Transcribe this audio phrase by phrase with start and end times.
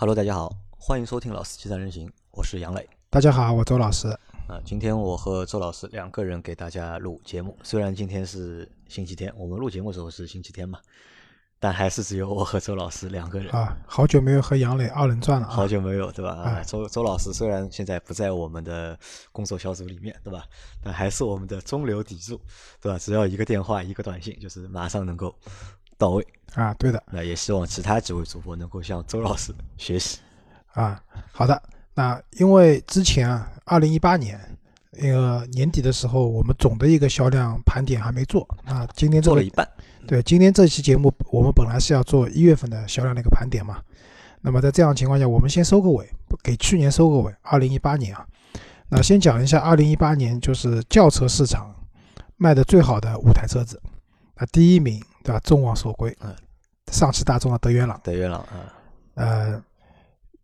[0.00, 2.88] Hello，大家好，欢迎收听老司机三人行，我是杨磊。
[3.10, 4.08] 大家好，我周老师。
[4.48, 7.54] 啊，今天我和周老师两个人给大家录节目。
[7.62, 10.78] 虽然今天是星期天，我们录节目的时候是星期天嘛，
[11.58, 13.76] 但还是只有我和周老师两个人啊。
[13.86, 16.30] 好久没有和杨磊二人转了，好久没有，对吧？
[16.30, 18.98] 啊，周周老师虽然现在不在我们的
[19.32, 20.46] 工作小组里面，对吧？
[20.82, 22.40] 但还是我们的中流砥柱，
[22.80, 22.98] 对吧？
[22.98, 25.36] 只要一个电话，一个短信，就是马上能够
[25.98, 26.74] 到位啊。
[26.74, 30.18] 对的，那也希望其他几位主播能够向周老师学习
[30.72, 31.02] 啊。
[31.32, 31.62] 好的。
[31.92, 34.40] 那因为之前啊，二零一八年
[34.92, 38.88] 那个年底的时候，我们总的一个销量盘点还没做啊。
[38.94, 39.68] 今天做了一半。
[40.06, 43.82] 对，今天这期节目我们本来是要做一月份的销量的一个盘点嘛。
[44.40, 46.08] 那么在这样情况下，我们先收个尾，
[46.42, 47.34] 给去年收个尾。
[47.42, 48.26] 二零一八年啊，
[48.88, 51.74] 那先讲一下二零一八年就是轿车市场
[52.36, 53.78] 卖的最好的五台车子。
[54.36, 55.40] 那第一名对吧？
[55.44, 56.34] 众望所归，嗯，
[56.92, 58.00] 上汽大众的德源朗。
[58.02, 58.72] 德源朗啊，
[59.14, 59.62] 呃。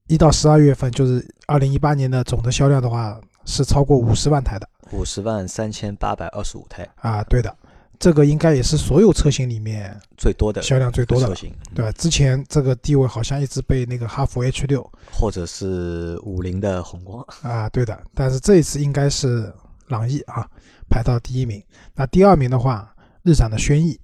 [0.08, 7.52] 一到十二月份，就是二零一八年的总的销量的话，是超过五十万台的，五十万三千八百二十五台啊，对的，
[7.98, 11.90] 这个应该也是所有车型里面最多的销量最多的车型，对吧？
[11.98, 19.52] 之前这个地位好像一直被那个哈弗 H 六或者是五菱的宏光啊，对的，但是这一次应该是
[19.88, 20.48] 朗逸啊
[20.88, 21.60] 排到第一名，
[21.96, 23.98] 那第二名的话，日产的轩逸，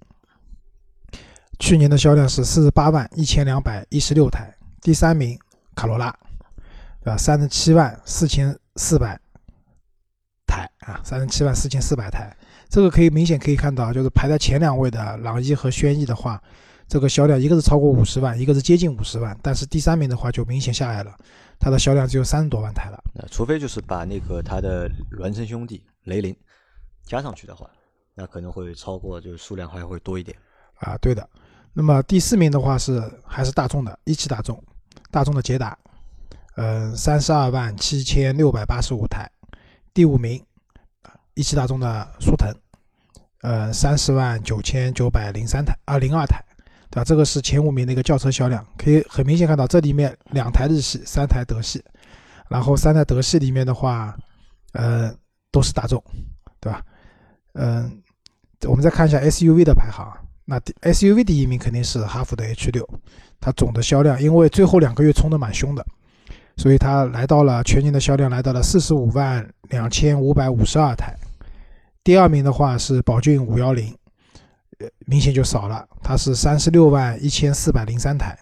[1.63, 5.39] 去年的销量是四十八万一千两百一十六台，第三名。
[5.77, 6.15] 卡罗拉，
[7.01, 7.17] 对吧？
[7.17, 9.19] 三十七万四千四百
[10.45, 12.37] 台啊，三十七万四千四百台，
[12.69, 16.43] 这个可以明显可以看到，就是排在前两位的朗逸和轩逸的话，
[16.89, 21.17] 这个销量一个是超过五十万，一个是接近五十万，但是第三名的话就明显下来了，
[21.59, 23.03] 它的销量只有三十多万台了。
[23.15, 26.37] 那除非就是把那个它的孪生兄弟雷凌
[27.07, 27.71] 加上去的话，
[28.15, 30.37] 那可能会超过，就是数量还会多一点
[30.75, 30.99] 啊。
[31.01, 31.27] 对的，
[31.73, 34.63] 那么第四名的话是还是大众的一汽大众。
[35.11, 35.77] 大众的捷达，
[36.57, 39.31] 嗯，三十二万七千六百八十五台，
[39.93, 40.43] 第五名，
[41.35, 42.51] 一汽大众的速腾，
[43.43, 46.43] 呃，三十万九千九百零三台，二零二台，
[46.89, 47.05] 对吧？
[47.05, 51.85] 这个是前五名的一个轿车销量，可以很明显看到，这里面两台日系，三台德系，
[52.49, 54.17] 然后三台德系里面的话，
[54.73, 55.15] 呃，
[55.51, 56.03] 都是大众，
[56.59, 56.83] 对吧？
[57.53, 58.03] 嗯，
[58.67, 60.11] 我们再看一下 SUV 的排行，
[60.45, 62.89] 那 SUV 第一名肯定是哈弗的 H 六。
[63.41, 65.85] 它总的销量，因为最后两个月冲的蛮凶的，
[66.57, 71.13] 所以它来到了全年的销量来到了四十五万两千五百五十二台。
[72.05, 73.93] 第二名的话是宝骏五幺零，
[74.79, 78.39] 呃，明显就少了，它是三十六万一千四百零三台。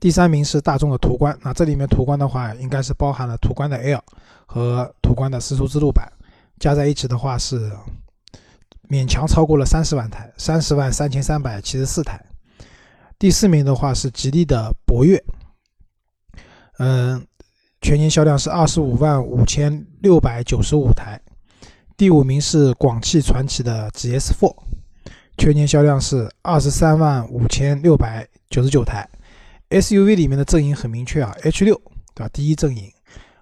[0.00, 4.02] 第三名是大众的途观，那这里面途观的话，应该是包含了途观的 L
[4.46, 6.10] 和途观的丝绸之路版，
[6.58, 7.70] 加在一起的话是
[8.88, 12.20] 勉强超过了三十万台，三十万三千三百七十四台。
[13.18, 15.22] 第四名的话是吉利的博越，
[16.78, 17.26] 嗯，
[17.80, 21.20] 全年销量是二十五万五千六百九十五台。
[21.96, 24.54] 第五名是广汽传祺的 GS4，
[25.36, 29.08] 全年销量是二十三万五千六百九十九台。
[29.70, 31.74] SUV 里面的阵营很明确啊，H 六
[32.14, 32.30] 对吧？
[32.32, 32.90] 第一阵营，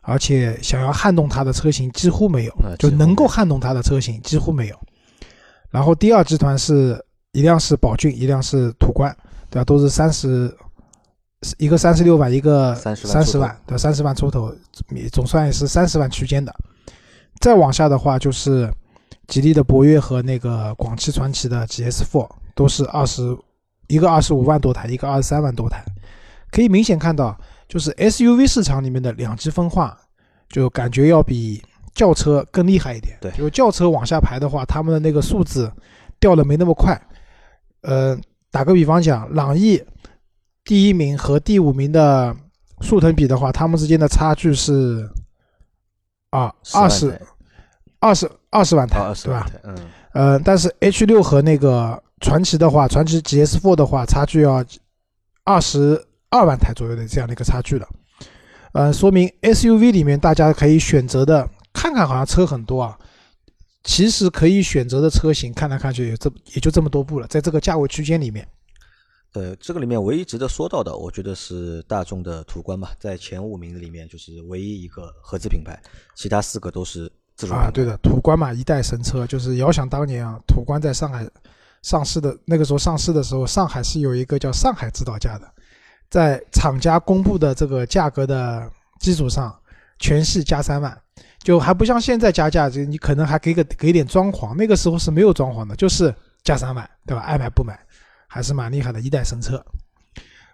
[0.01, 4.81] 而且想要撼动它的车型几乎没有，就能够撼动它的车型几乎没有。
[5.77, 6.99] 然后第二集团是
[7.33, 9.15] 一辆是宝骏，一辆是途观。
[9.49, 9.65] 对吧？
[9.65, 10.53] 都是三十，
[11.57, 14.53] 一个三十六万，一个三十万，对，三十万出头，
[15.13, 16.53] 总算也是三十万区间的。
[17.41, 18.69] 再往下的话，就是
[19.29, 23.23] 吉利的博越和那个广汽传祺的 GS4，都是二十，
[23.87, 25.85] 一个二十五万多台，一个二十三万多台。
[26.51, 27.39] 可以明显看到，
[27.69, 29.97] 就是 SUV 市场里面的两极分化，
[30.49, 31.63] 就感觉要比
[31.97, 33.19] 轿车更厉害一点。
[33.21, 35.73] 对，就轿车往下排的话，他们的那个数字
[36.21, 36.97] 掉的没那么快。
[37.81, 38.17] 呃。
[38.53, 39.83] 打个比方讲，朗逸
[40.65, 42.35] 第一名和第五名的
[42.81, 45.07] 速腾比的话，他们之间的差距是
[46.31, 47.21] 啊二十
[48.01, 49.47] 二十二十万台，对吧？
[49.63, 49.77] 嗯，
[50.15, 54.65] 呃，但是 H 六和那个传奇的话，传奇 GS4 的话，差距要
[55.45, 57.87] 二十二万台左右的这样的一个差距了。
[58.73, 61.47] 呃，说明 SUV 里面大家可以选择的，
[61.77, 62.99] 看看好像车很多啊。
[63.85, 68.45] 其实可以选择的车型，看来看去也这也就这么多部了，在这个价位区间里面。
[69.35, 75.81] 呃，这个里面唯一值得说到的，我觉得是大众的途观嘛，在前五名里面就是唯一一个合资品牌，
[76.17, 77.71] 其他四个都是自主啊。
[77.73, 81.29] 对的，途观嘛，一代神车，就是遥想当年啊，途观在上海
[81.83, 85.47] 上市的那个时候上市的时候，上海是有一个叫上海指导价的，
[86.11, 88.69] 在厂家公布的这个价格的
[88.99, 89.57] 基础上，
[90.01, 91.01] 全系加三万。
[91.47, 96.13] 就还不像现在加价，就你可能还给个给点装潢，那个时候是没有装潢的，就是
[96.43, 97.23] 加三万，对吧？
[97.23, 97.79] 爱买不买，
[98.27, 99.65] 还是蛮厉害的一代神车。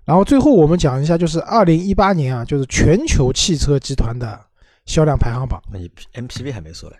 [0.05, 4.39] 然后最后我们讲一下，就是二零一八年啊，就是全球汽车集团的
[4.85, 5.62] 销量排行榜。
[5.73, 6.97] 那你 MPV 还没说嘞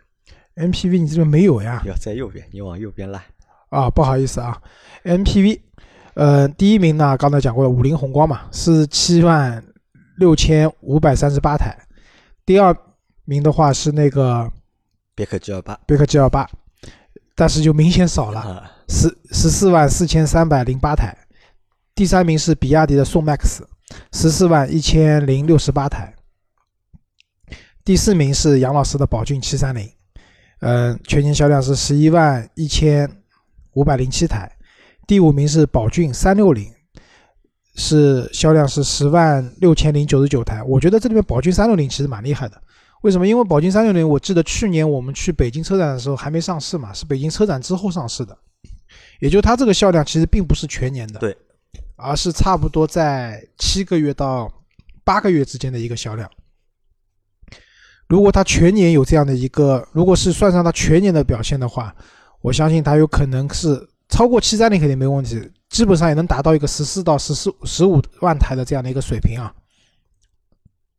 [0.57, 1.83] MPV 你这边没有呀？
[1.85, 3.23] 要在右边，你往右边拉。
[3.69, 4.57] 啊，不好意思啊
[5.05, 5.61] ，MPV，
[6.15, 9.63] 呃，第一名呢，刚才讲过了，五菱宏光嘛，是七万
[10.17, 11.77] 六千五百三十八台。
[12.47, 12.75] 第二
[13.25, 14.51] 名的话是那个
[15.15, 16.49] 别克 G 二八，别克 G 二八，
[17.35, 21.17] 但是就明显少了，啊，十十四万四千三百零八台。
[21.95, 23.61] 第三名是比亚迪的宋 MAX，
[24.13, 26.15] 十四万一千零六十八台。
[27.85, 29.89] 第四名是杨老师的宝骏七三零，
[30.61, 33.11] 嗯，全年销量是十一万一千
[33.73, 34.51] 五百零七台。
[35.07, 36.73] 第五名是宝骏三六零，
[37.75, 40.63] 是销量是十万六千零九十九台。
[40.63, 42.63] 我觉得这里面宝骏三六零其实蛮厉害的，
[43.03, 43.27] 为什么？
[43.27, 48.37] 因为宝骏三六零，我记得去年我们去北京车展的时候还没上市嘛，是北京车展之后上市的，
[49.21, 51.37] 也就它这个销量其实并不是全年的，对，
[51.97, 54.51] 而是差不多在七个月到
[55.05, 56.31] 八个月之间的一个销量。
[58.07, 61.95] 如果它全年有这样的一个，如果是算上它全年的表现的话，
[62.41, 69.53] 我相信它有可能是超过七三零肯定没问题，基本上也能达到一个十四到十四十五万台的这样的一个水平啊。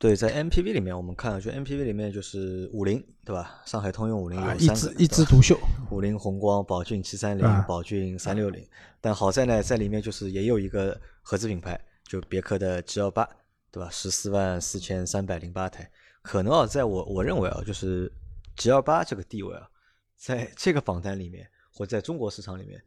[0.03, 3.61] 对，在 MPV 里面，我们看，就 MPV 里面就是五菱，对吧？
[3.65, 5.57] 上海通用五菱啊，有三个，一枝一枝独秀。
[5.91, 8.67] 五菱宏光、宝骏七三零啊、宝骏三六零。
[8.99, 13.23] 但好在呢，在里面就是也有一个合资品牌，就别克的 G 幺八，
[13.71, 13.89] 对吧？
[13.89, 15.89] 十四万四千三百零八台。
[16.21, 18.11] 可能啊，在我我认为啊，就是
[18.57, 19.69] G 幺八这个地位啊，
[20.17, 22.83] 在这个榜单里面，或在中国市场里面，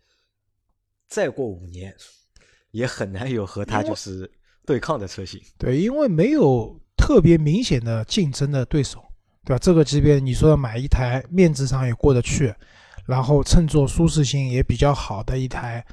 [1.09, 1.97] 再过五年，
[2.73, 4.31] 也很难有和它就是
[4.67, 5.41] 对抗的车型。
[5.57, 9.01] 对，因为没有特别明显的竞争的对手，
[9.45, 9.59] 对吧？
[9.63, 12.53] 这个级别你说要买一台面子上也过得去，
[13.05, 15.87] 然后乘坐舒适性也比较好的一台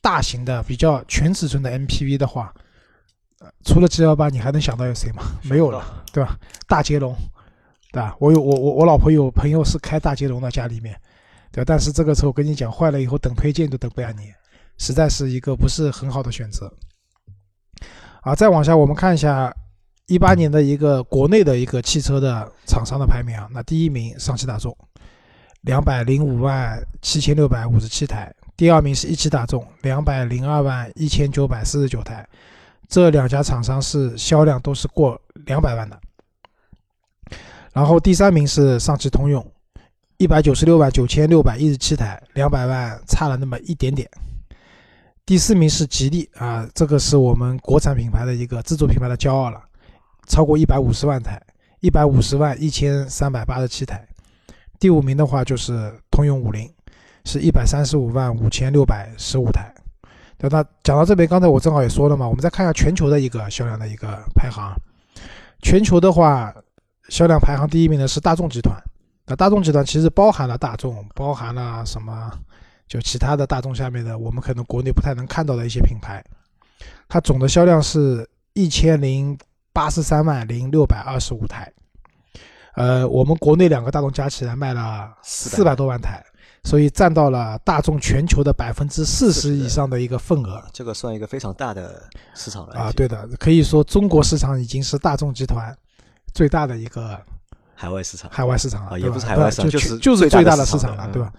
[0.00, 2.54] 大型的、比较全尺寸的 MPV 的话，
[3.40, 5.24] 呃除了 G 幺八，你还能想到有谁吗？
[5.42, 6.38] 没有了，对吧？
[6.68, 7.16] 大捷龙，
[7.90, 8.14] 对吧？
[8.20, 10.96] 我有我我我老婆有朋友是开大捷龙的家里面，
[11.50, 11.64] 对吧？
[11.66, 14.32] 但是这个车我跟你讲，坏了以后等配件都等不了你，
[14.78, 16.72] 实在是一个不是很好的选择。
[18.20, 19.52] 啊，再往下我们看一下
[20.10, 24.76] 一八年的一个国内的一个汽车的厂商的排名啊，那第一名上汽大众，
[25.60, 32.28] 两百零五万七千六百五十七台，第二名是一汽大众，两百零二万一千九百四十九台，
[32.88, 35.16] 这两家厂商是销量都是过
[35.46, 35.96] 两百万的。
[37.72, 39.46] 然后第三名是上汽通用，
[40.16, 44.10] 一百九十六万九千六百一十七台，两百万差了那么一点点。
[45.24, 49.62] 第四名是吉利啊，这个是我们国产品牌的一个自主品牌的骄傲了，
[50.30, 51.42] 超过一百五十万台，
[51.80, 54.06] 一百五十万一千三百八十七台。
[54.78, 56.72] 第五名的话就是通用五菱，
[57.24, 59.74] 是一百三十五万五千六百十五台。
[60.38, 64.72] 那，那讲到这边，刚才我正好也说了嘛，我们再看一下全球的一个销量的一个排行。
[65.62, 66.54] 全球的话，
[67.08, 68.74] 销量排行第一名的是大众集团。
[69.26, 72.30] 那大众集团其实包含了大众，包含了什么？
[72.86, 76.24] 就其他的大众下面的，我们可能国内不太能看到的一些品牌，
[77.08, 79.38] 它总的销量是一千零
[79.72, 81.72] 八十三万零六百二十五台。
[82.74, 86.22] 呃，我们国内两个大众加起来卖了四百多万台，
[86.62, 90.62] 所以占到了大众全球的百分之四十以上的一个份额。
[90.72, 92.02] 这个算一个非常大的
[92.32, 95.76] 市场了啊，对的，可以说中国市场已经是大众集团
[96.32, 97.20] 最大的一个
[97.74, 101.32] 海外市场，海外市场了，啊，也不是海外市场，就就是就是最大的市市场了，嗯对吧？？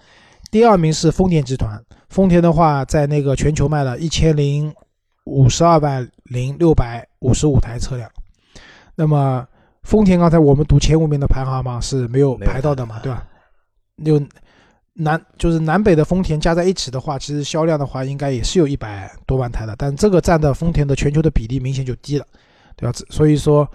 [0.50, 4.72] 第二名是丰田集团，丰田的话在那个全球卖了一千零
[5.24, 8.08] 五十二万零六百五十五台车辆。
[8.94, 9.46] 那么
[9.82, 13.26] 丰田刚才我们读前五名的排行榜是没有排到的嘛，对吧？
[14.04, 14.20] 有
[14.94, 22.26] 南就是南北的丰田加在一起的话，其实销量的话应该也是有一百多万台的，但这个占的丰田的全球的比例明显就低了，
[22.76, 22.98] 对吧？
[23.10, 23.66] 所以说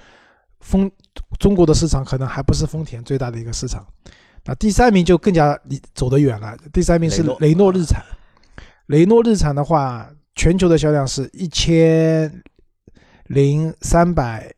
[0.60, 0.90] 丰
[1.40, 3.86] 中国的市场可能还不是丰田最大的一个市场。
[4.46, 8.02] 那第三名就更加离走得远了，第三名是雷诺日产。
[8.86, 12.32] 雷诺日产的话，全球的销量是一千
[13.26, 14.50] 零三百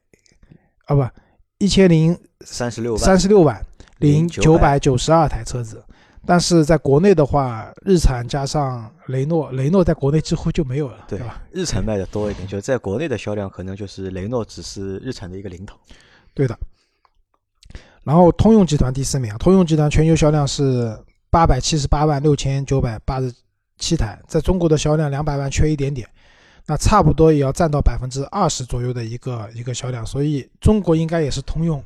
[0.90, 1.22] 啊不
[1.60, 3.64] 一千零三十六万，三十六万
[4.00, 5.84] 零零九百九十二台车子，
[6.26, 11.42] 但是在国内的话，日产加上雷诺，雷诺在国内几乎就没有了，对吧？
[11.52, 15.78] 日产卖的多一点，就在国内的销量可能就是雷诺只是日产的一个零头。
[16.34, 16.58] 对的。
[18.06, 20.98] 然后通用集团第四名啊，通用集团全球销量是
[21.30, 23.32] 八百七十八万六千九百八十
[23.78, 26.08] 七台，在中国的销量两百万缺一点点，
[26.70, 31.84] 那差不多也要占到百分之二十左右的一个一个销量，所以中国应该也是通用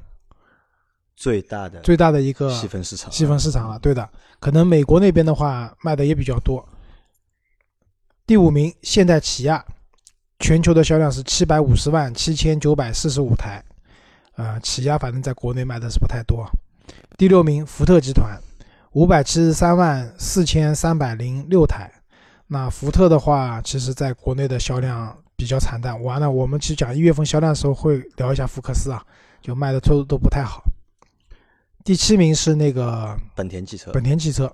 [1.16, 4.10] 最大的最大的一个细分市场，细分市场了，对的。
[4.42, 6.68] 可能美国那边的话卖的也比较多。
[8.28, 9.64] 第五名，现代起亚，
[10.40, 13.64] 全球的销量是七百五十万七千九百四十五台，
[14.36, 16.46] 呃，起亚反正在国内卖的是不太多。
[17.18, 18.38] 第六名，福特集团
[18.92, 21.90] 五百七十三万四千三百零六台。
[22.48, 26.02] 那福特的话，其实在国内的销量比较惨淡。
[26.04, 29.04] 完了，我们去讲一月份销量的时候会聊一下福克斯啊，
[29.42, 30.64] 就卖的都都不太好。
[31.84, 34.54] 第七名是那个本田汽车，本田汽车，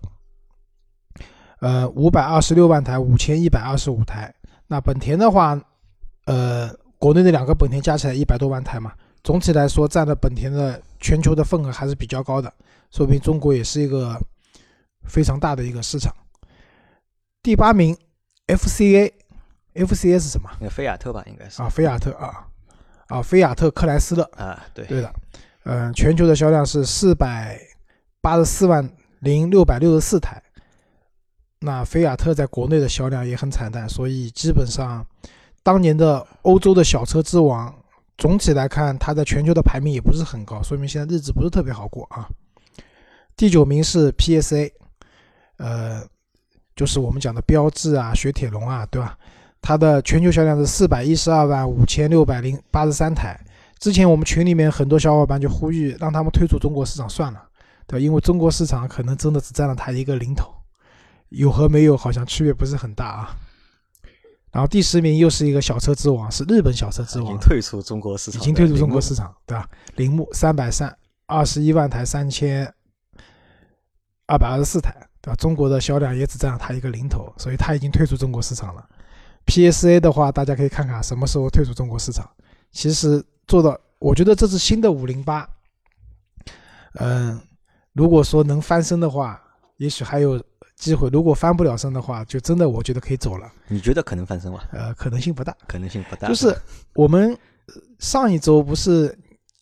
[1.60, 4.34] 呃，五百二十六万台，五千一百二十五台。
[4.68, 5.60] 那本田的话，
[6.26, 8.94] 呃，国内的两个本田加起来一百多万台嘛，
[9.24, 12.52] 总体来说占了本田的全球的份额还是比较高的，
[12.92, 14.20] 说明中国也是一个
[15.04, 16.14] 非常大的一个市场。
[17.42, 17.98] 第八名
[18.48, 20.50] ，FCA，FCA 是什么？
[20.60, 22.46] 那菲亚特吧，应该是啊，菲亚特啊，
[23.08, 25.14] 啊，菲亚特克莱斯勒啊，对，对的，
[25.64, 27.58] 嗯，全球的销量是四百
[28.20, 28.88] 八十四万
[29.22, 30.44] 零六百六十四台。
[31.60, 35.06] 那菲亚特在国内的销量也很惨淡，所以基本上
[35.64, 37.74] 当年的欧洲的小车之王，
[38.18, 42.28] 总体来看，它在全球的排名也不是很高，说明现在日子不是特别好过啊。
[43.38, 44.74] 第九名是 PSA，
[45.56, 46.06] 呃。
[46.80, 49.18] 就是我们讲的标致啊、雪铁龙啊，对吧？
[49.62, 53.38] 它的全球销量是四百一十二万五千六百零八十三台。
[53.80, 57.44] 之前我们群里面很多小伙伴就呼吁让他们退出中国市场算了，
[57.86, 58.02] 对吧？
[58.02, 60.50] 因为中国市场可能真的只占了它一个零头，
[61.28, 63.36] 有和没有好像区别不是很大啊。
[64.54, 69.70] 然后第十名又是一个小车之王，是日本小车之王，已经退出中国市场，已经退出中国市场，对吧？
[69.98, 72.74] 铃木三百三二十一万台，三千
[74.28, 75.09] 二百二十四台。
[75.22, 75.36] 对吧？
[75.36, 78.88] 中国的销量也只占了它一个零头，所以它已经退出中国市场了。
[79.46, 82.30] PSA 的话，大家可以看看什么时候退出中国市场。
[82.72, 85.48] 其实做到，我觉得这是新的五零八。
[86.94, 87.40] 嗯，
[87.94, 89.42] 如果说能翻身的话，
[89.78, 90.42] 也许还有
[90.76, 93.52] 机会；如果翻不了身的话，就真的我觉得可以走了。
[93.68, 94.62] 你觉得可能翻身吗？
[94.72, 96.28] 呃，可能性不大，可能性不大。
[96.28, 96.56] 就是
[96.94, 97.36] 我们
[97.98, 99.18] 上一周不是，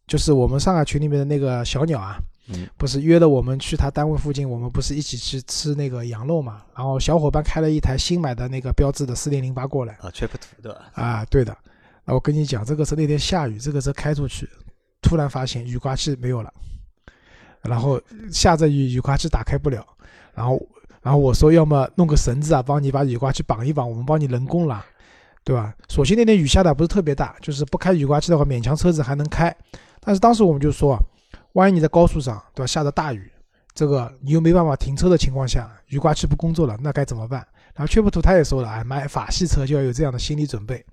[0.05, 2.17] 就是我们上海群里面的那个小鸟啊。
[2.49, 6.61] 嗯，不是约了我们去他单位附近，我们不是一起去吃那个羊肉嘛？
[6.73, 10.29] 然后小伙伴开了一台新买的那个标致的四零零八过来啊，Trip
[10.61, 10.91] 对吧？
[10.93, 11.55] 啊，对的。
[12.05, 14.47] 那我跟你讲，这个车那天下雨，这个车开出去，
[15.01, 16.53] 突然发现雨刮器没有了，
[17.63, 18.01] 然后
[18.31, 19.85] 下着雨，雨刮器打开不了，
[20.33, 20.57] 然后
[21.01, 24.81] 然后我说要么弄个绳子啊，帮你把雨刮器绑一绑，我们帮你人工拉，
[25.43, 25.75] 对吧？
[25.89, 29.53] 所幸那天雨下的不是特别大，就是不开雨刮器的话，勉强车子还能开。
[29.99, 30.97] 但是当时我们就说。
[31.53, 32.67] 万一你在高速上，对吧？
[32.67, 33.31] 下着大雨，
[33.73, 37.45] 这个你又没办法停车的情况下，雨刮器不工作了，那该怎么办？
[37.73, 40.83] 然后缺普图他也说了，哎，买法系车就要有这样的心理准备。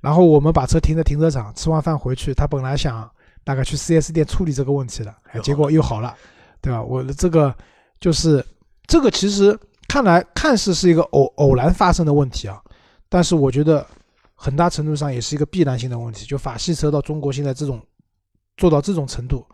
[0.00, 3.08] 然后我们把车停在停车场，吃完饭回去，他本来想
[3.44, 6.14] 大概去 4S 店处理这个问题了，哎，结果又好了，
[6.60, 6.82] 对吧？
[6.82, 7.54] 我的这个
[8.00, 8.44] 就是
[8.86, 9.58] 这个，其实
[9.88, 12.60] 看来看似是一个偶偶然发生的问题啊，
[13.08, 13.86] 但是我觉得
[14.34, 16.26] 很大程度上也是一个必然性的问题。
[16.26, 17.80] 就法系车到中国现在这种
[18.56, 19.46] 做到这种程度。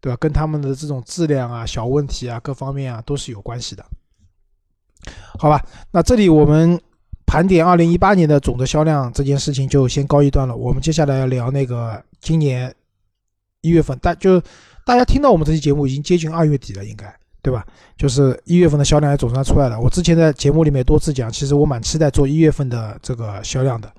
[0.00, 0.16] 对吧？
[0.20, 3.84] 跟他们的这种质量啊、小问题啊、各方面啊都是有关系的。
[5.38, 6.80] 好吧，那这里我们
[7.24, 10.56] 盘点二零一八年的总的销量这件事情就先告一段落。
[10.56, 12.74] 我们接下来要聊那个今年
[13.60, 14.40] 一月份，大就
[14.84, 17.64] 大家听到我们这期节目已经接近二月底了，应该对吧？
[17.96, 19.80] 就是一月份的销量也总算出来了。
[19.80, 23.90] 我之前在节目里面多次讲，其实我蛮期待做一月份的这个销量的，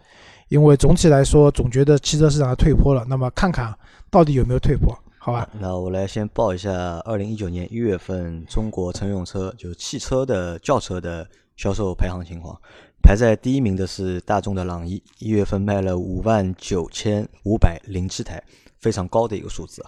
[0.50, 3.06] 因为总体来说总觉得汽车市场退坡了。
[3.08, 3.74] 那么看看
[4.10, 4.94] 到底有没有退坡。
[5.22, 12.60] 好吧，那我来先报一下二零一九年一月份中国乘用车，就是汽车的轿车的销售排行情况。
[13.04, 18.42] 排在第一名的是大众的朗逸，一月份卖了五万九千五百零七台，
[18.80, 19.84] 非常高的一个数字。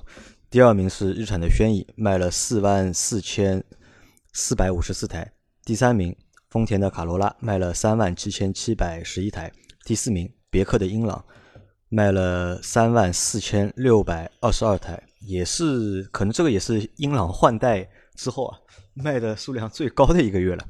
[0.50, 3.64] 第二名是日产的轩逸，卖了四万四千
[4.34, 5.32] 四百五十四台。
[5.64, 6.14] 第三名
[6.50, 9.50] 丰田的卡罗拉，卖了三万七千七百十一台。
[9.86, 11.24] 第四名别克的英朗，
[11.88, 15.02] 卖了三万四千六百二十二台。
[15.22, 18.60] 也是可能这个也是英朗换代之后啊
[18.94, 20.66] 卖的数量最高的一个月了。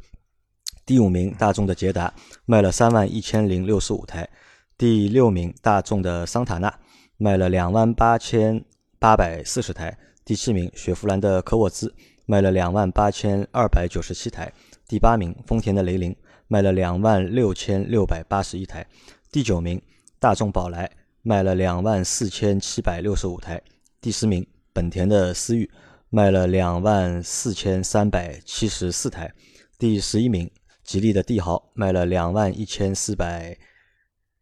[0.86, 2.14] 第五名大众的捷达
[2.46, 4.30] 卖了三万一千零六十五台，
[4.78, 6.80] 第六名大众的桑塔纳
[7.18, 8.64] 卖了两万八千
[9.00, 11.94] 八百四十台，第七名雪佛兰的科沃兹
[12.26, 14.52] 卖了两万八千二百九十七台，
[14.88, 16.16] 第八名丰田的雷凌
[16.48, 18.86] 卖了两万六千六百八十一台，
[19.32, 19.82] 第九名
[20.20, 20.92] 大众宝来
[21.22, 23.62] 卖了两万四千七百六十五台。
[24.02, 24.44] 第十名，
[24.74, 25.70] 本田的思域
[26.10, 29.32] 卖了两万四千三百七十四台。
[29.78, 30.50] 第十一名，
[30.84, 33.56] 吉利的帝豪卖了两万一千四百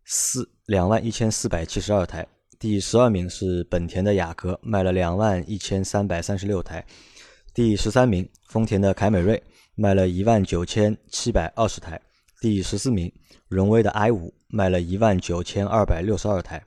[0.06, 2.26] 四两万一千四百七十二台。
[2.58, 6.86] 第十二名是本田的雅阁，卖了两万一千三百三十六台。
[7.54, 9.44] 第十三名，丰田的凯美瑞
[9.76, 12.00] 卖了一万九千七百二十台。
[12.40, 13.12] 第十四名，
[13.50, 16.62] 荣威的 i 五卖了一万九千二百六十二台；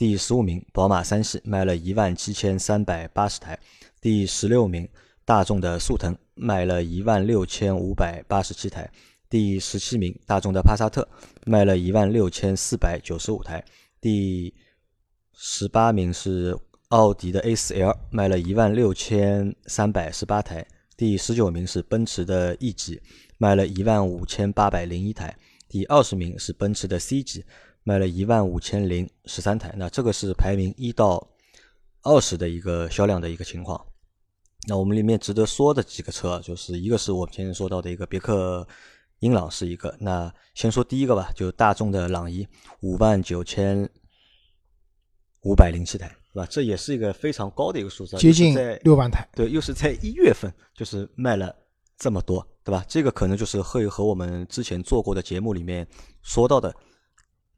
[0.00, 3.54] 第十五名，宝马三系卖了一万七千三百八十台；
[4.00, 4.88] 第十六名，
[5.26, 8.88] 大众的速腾卖了一万六千五百八十七台；
[9.28, 11.06] 第十七名，大众的帕萨特
[11.44, 13.62] 卖了一万六千四百九十五台；
[14.00, 14.54] 第
[15.34, 16.56] 十八名是
[16.88, 20.62] 奥迪的 A4L，卖了一万六千三百十八台；
[20.96, 22.98] 第十九名是奔驰的 E 级，
[23.36, 25.28] 卖了一万五千八百零一台；
[25.68, 27.44] 第二十名是奔驰的 C 级，
[27.82, 29.74] 卖了一万五千零十三台。
[29.76, 31.26] 那这个是排名一到
[32.02, 33.84] 二十的一个销量的一个情况。
[34.68, 38.66] 那我们里面值得说的几个车，就是一个是我们前面说到的一个别克
[39.20, 39.96] 英朗是一个。
[39.98, 42.46] 那先说第一个吧，就大众的朗逸，
[42.80, 43.88] 五万九千
[45.42, 46.46] 五百零七台，是吧？
[46.50, 49.26] 这也是一个非常高的一个数字，接近在六万台。
[49.34, 51.54] 对，又是在一月份，就是卖了
[51.96, 52.84] 这么多，对吧？
[52.86, 55.86] 这个可能就是会和我们之前做过的节目里面
[56.20, 56.74] 说到的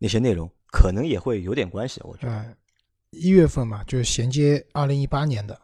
[0.03, 2.01] 那些内容，可能也会有点关系。
[2.03, 2.55] 我觉得，呃，
[3.11, 5.57] 一月份嘛，就是衔接二零一八年的，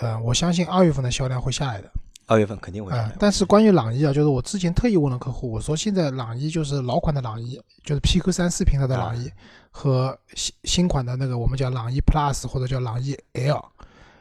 [0.00, 1.90] 呃，我相信二月份的销量会下来的。
[2.26, 3.16] 二月份肯定会下啊、来。
[3.18, 9.28] 但是关于朗逸啊，就是我之前特意问了客户，我说现在朗逸就是老款的朗逸，就是 PQ 三四平台的朗逸，
[9.72, 13.60] 和新新款的那个我们叫朗逸 Plus 或者叫朗逸 L，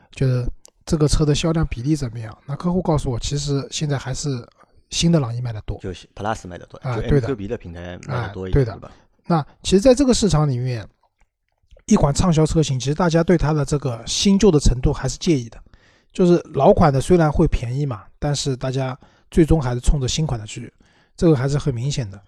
[0.09, 0.43] 就是
[0.88, 2.36] 这个车的销量比例怎么样？
[2.48, 4.43] 那客户告诉我，其实现在还是
[4.89, 5.77] 新的朗逸卖的多。
[5.77, 8.91] 就是 Plus 卖的多，啊对的 MQB 的平台卖的多一点，对的吧？
[9.29, 10.83] 那其实在这个市场里面，
[11.86, 15.62] 一款畅销车型，其实大家对它的这个新旧的程度还是介意的。
[16.12, 18.98] 就是老款的虽然会便宜嘛，但是大家
[19.29, 20.74] 最终还是冲着新款的去，
[21.15, 22.19] 这个还是很明显的。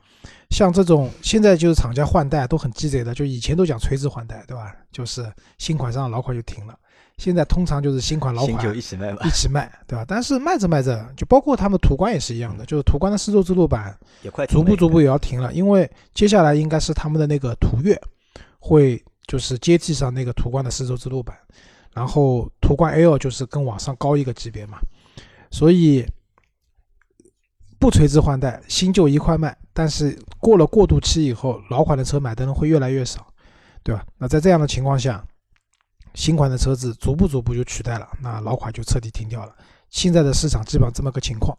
[0.51, 4.71] 像这种现在就是厂家换代都很鸡贼的，就以前都讲垂直换代，对吧？
[4.91, 5.25] 就是
[5.57, 6.77] 新款上老款就停了，
[7.21, 10.03] 现在通常就是新款老新款旧一起卖吧一，起卖，对吧？
[10.07, 17.95] 但是卖着卖着，就包括他们途观也是一样的，就是途观的四座之路版也快逐步逐步也要停了，因为接下来应该是他们的那个途岳
[18.57, 21.37] 会就是接替上那个途观的丝绸之路版，
[21.93, 24.79] 然后途观 L 就是更往上高一个级别嘛，
[25.51, 26.03] 所以
[27.77, 33.27] 不垂直换代，新旧一块卖，但是过了过渡期以后，老款的车买的人会越来越少，
[33.83, 34.03] 对吧？
[34.17, 35.23] 那在这样的情况下，
[36.13, 39.55] 新款的车子逐步逐步就取代了，那老款就彻底停掉了。
[39.89, 41.57] 现在的市场基本上这么个情况。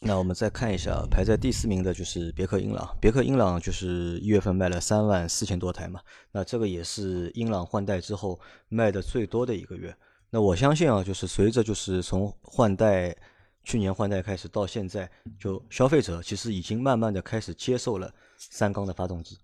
[0.00, 2.96] 那我们再看一下，排在第四名的就是别克英朗。
[3.00, 8.38] 别克英朗就是一月份卖了三万四千多台嘛，那这个也是英朗换代之后
[8.68, 9.92] 卖的最多的一个月。
[10.30, 13.16] 那我相信啊，就是随着就是从换代
[13.64, 19.36] 去年换代开始到现在，就消费者其实已经慢慢的开始接受了三缸的发动机，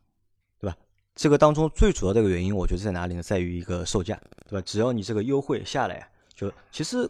[1.15, 3.23] 这个当中最主要的一个原因，我觉得在哪里呢？
[3.23, 4.63] 在于一个售价，对吧？
[4.67, 7.09] 只要你这个优惠下来，就其实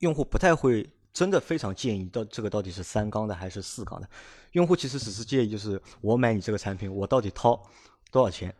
[0.00, 4.08] 用户不太会真的非常介意到这个到底是三缸的还是四缸的，
[4.52, 7.62] 用户其实只是介意就是我买你这个产品，我到底掏
[8.10, 8.52] 多少钱？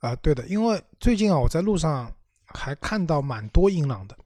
[0.00, 2.12] 啊，对的，因为最近啊，我在路上
[2.46, 4.16] 还看到蛮多英朗的。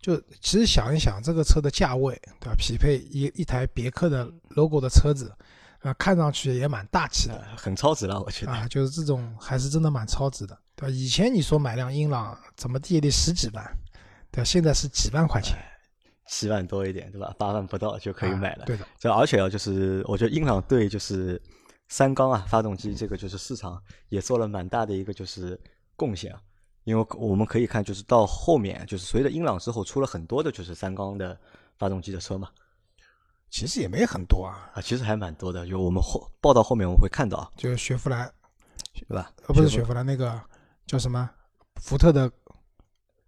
[0.00, 2.54] 就其实想一想，这个车的价位，对吧？
[2.56, 5.30] 匹配一一台别克的 logo 的车子，
[5.80, 8.52] 啊，看上去也蛮大气的呃，很超值了，我觉得。
[8.52, 10.94] 啊，就是这种还是真的蛮超值的，对吧？
[10.94, 13.64] 以前你说买辆英朗怎么地也得十几万，
[14.30, 14.44] 对吧？
[14.44, 15.56] 现在是几万块钱
[16.26, 17.34] 七万多一点，对吧？
[17.38, 18.64] 八万不到就可以买了。
[18.64, 21.40] 啊对的，这而且啊，就是我觉得英朗对就是
[21.88, 25.58] 三缸啊发动机这个就是市场也做了蛮大的一个就是
[25.96, 26.40] 贡献啊，
[26.84, 31.36] 因为我们可以看就是到后面就是随着英朗之后出了很多的就是三缸的
[31.78, 32.48] 发动机的车嘛，
[33.50, 38.32] 其实也没很多啊，啊，其实还蛮多的，就我们后报道后面我们会看到啊，就雪佛兰，
[39.08, 39.30] 对吧？
[39.48, 40.06] 呃，不是雪佛兰。
[40.06, 40.40] 那个
[40.86, 41.28] 叫什么？
[41.82, 42.30] 福特的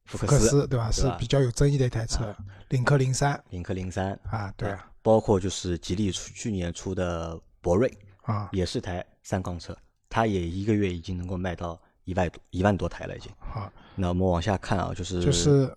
[0.04, 0.90] 福克斯、对吧？
[0.90, 2.34] 是比较有争议的一台车，
[2.68, 3.42] 领克零三。
[3.50, 9.76] 领克零三，啊，对啊，包括就是吉利出去年出的博瑞，啊，也是台三缸车，
[10.08, 13.32] 它也一个月已经能够卖到一万多一万多台了已经。
[13.38, 15.74] 好，那我们往下看啊，就是就是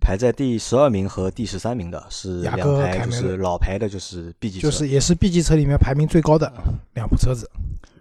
[0.00, 6.52] 排在第十二名和第十三名的是雅阁和两台就凯美瑞是老牌的，就是 B 级车，就是也是 B 级车里面排名最高的
[6.94, 7.50] 两部车子，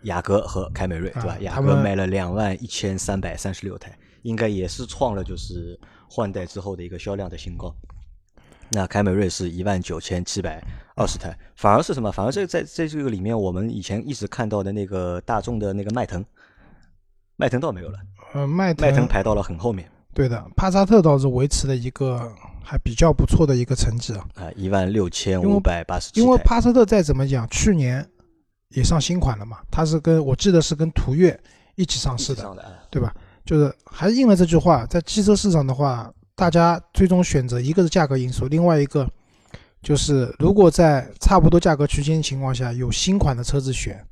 [0.04, 1.38] 雅阁和凯美瑞，对吧啊？
[1.42, 7.74] 雅他们阁卖了两万一千三百三十六台，应该也是创了就是换代之后的一个销量的新高。
[8.70, 10.62] 那凯美瑞是一万九千七百
[10.96, 12.12] 二十台，反而是什么？
[12.12, 16.24] 反而这在在这个里面，我们以前一直看到的那个大众的那个迈腾，
[17.36, 18.00] 迈腾倒没有了，
[18.34, 26.22] 呃，迈腾迈腾排到了很后面对的，帕萨特倒是维持了一个还比较不错的一个成绩啊，啊，一万六千五百八十七。
[26.22, 28.04] 因为帕萨特再怎么讲，去年
[28.70, 31.38] 也上新款了嘛，它是跟我记得是跟途岳
[31.76, 32.56] 一起上市的，
[32.90, 33.14] 对吧？
[33.46, 39.08] 就是还是应了这句话，在汽车市场的话，大家最终选择一个是价格因素，另外一个
[39.84, 44.04] 就是如果在差不多价格区间情况下有新款的车子选，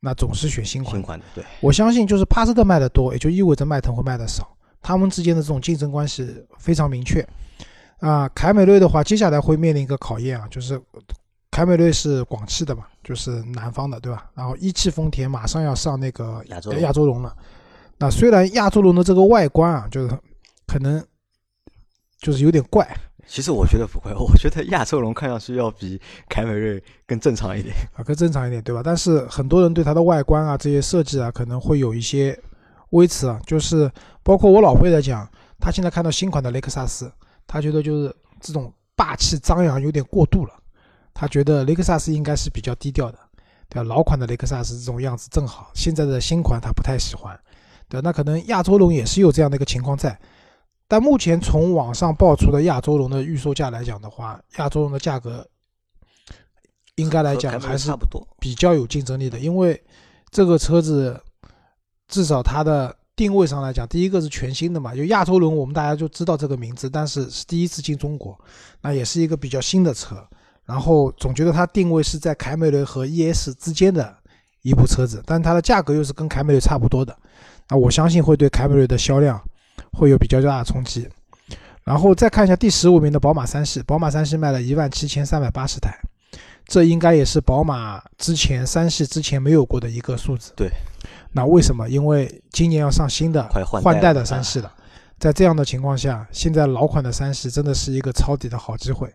[0.00, 0.94] 那总是选新款。
[0.94, 7.26] 新款的，对，我相信就是帕萨特卖的多，也就意味着迈腾会卖的少，他们之间的这种竞争关系非常明确。
[7.98, 10.80] 啊，凯美瑞的话，接下来会面临一个考验啊，就是
[11.50, 14.30] 凯美瑞是广汽的嘛，就是南方的，对吧？
[14.34, 17.34] 然后一汽丰田马上要上那个亚洲亚洲龙了。
[17.98, 20.18] 那虽然亚洲龙的这个外观啊，就是
[20.66, 21.02] 可能
[22.20, 22.86] 就是有点怪，
[23.26, 27.74] 其实我觉得不会，我觉得亚洲龙看上去要比凯美瑞更正常一点。
[27.94, 28.82] 啊，更正常一点，对吧？
[28.84, 32.38] 但是很多人对它的外观啊、这些设计啊，可能会有一些
[32.90, 33.90] 微词啊，就是
[34.22, 37.10] 包括我老婆也在讲，她现在看到新款的雷克萨斯，
[37.46, 40.52] 她觉得就是这种霸气张扬有点过度了，
[41.12, 43.18] 她觉得雷克萨斯应该是比较低调的，
[43.68, 43.82] 对吧？
[43.82, 47.38] 老款的雷克萨斯这种样子正好，现在的新款她不太喜欢，
[47.88, 50.18] 对，那可能亚洲龙也是有这样的一个情况在。
[50.88, 55.44] 但目前从网上爆出的亚洲龙的预售价来讲的话，亚洲龙的价格
[56.94, 57.92] 应该来讲还是。
[58.38, 59.82] 比较有竞争力的，因为
[60.30, 61.20] 这个车子
[62.08, 68.38] 至少它的定位上来讲，第一个是全新的嘛，就亚洲龙我们大家就知道这个名字，但是是第一次进中国，
[68.82, 70.16] 那也是一个比较新的车，
[70.64, 74.16] 然后总觉得它定位是在凯美瑞和 ES 之间的
[74.62, 77.16] 一部车子，但它的价格又是跟凯美瑞差不多的，
[77.68, 79.42] 那我相信会对凯美瑞的销量
[79.92, 81.08] 会有比较大的冲击。
[81.84, 85.96] 然后再看一下第十五名的宝马三系，宝马三系卖了一万七千三百八十台，
[86.66, 90.52] 这应该也是宝马之前三系之前没有过的一个数字。
[90.56, 90.68] 对，
[91.32, 91.88] 那为什么？
[91.88, 93.46] 因为今年要上新的
[93.82, 94.72] 换代的三系了，
[95.18, 99.12] 在这样的情况下，现在老款的三系真的是一个抄底的好机会。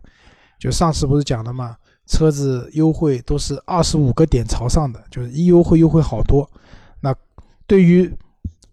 [0.60, 1.76] 就上次不是讲了吗？
[2.08, 6.48] 车子优惠都是二十五个点朝上的，就是一优惠优惠好多。
[7.00, 7.16] 那
[7.66, 8.12] 对于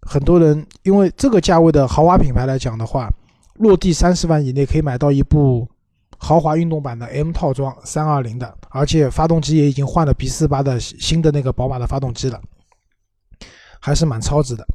[0.03, 3.09] 很多人，因为这个价位的豪华品牌来讲的话，
[3.55, 5.69] 落地三十万以内可以买到一部
[6.19, 12.41] 豪华运动版的 M 套装三二零的，而且发动机也已经换了 B 四八的新的那个宝马的发动机了，
[13.81, 14.67] 还是蛮超值的。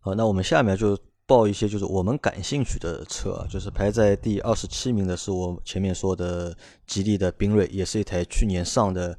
[0.00, 9.18] 好，那我们下面就报一些就是我们感兴趣的车啊，就是排在第二十七名的是我前面说的吉利的缤瑞，也是一台去年上的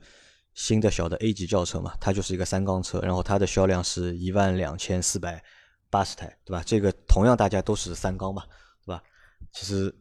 [0.54, 5.44] 新的小的 A 级轿车嘛，它就是一个三缸车，然后它的销量是一万两千四百
[5.90, 6.64] 八十台，对吧？
[6.66, 8.44] 这个同样大家都是三缸嘛，
[8.86, 9.04] 对吧？
[9.52, 9.94] 其实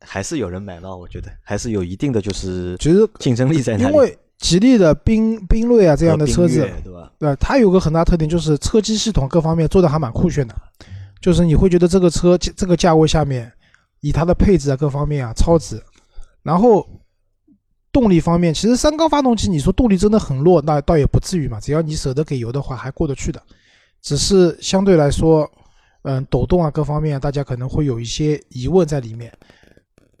[0.00, 3.92] 还是有人买嘛，我觉得还是有一定的就是其实竞争力在那里。
[3.92, 7.12] 因为吉利的缤缤瑞啊这样的车子对吧？
[7.16, 10.54] 对，它有个很大特点就是车机系统各方面做的还蛮酷炫的，
[11.20, 13.50] 就是你会觉得这个车这个价位下面，
[14.00, 15.80] 以它的配置啊各方面啊超值，
[16.42, 16.84] 然后
[17.92, 23.40] 动力方面，其实三缸发动机你说动力真的很弱，那倒也不至于嘛，只要你舍得给油的话还过得去的，
[24.02, 25.48] 只是相对来说，
[26.02, 29.32] 嗯，抖动啊各方面啊大家可能会有一些疑问在里面。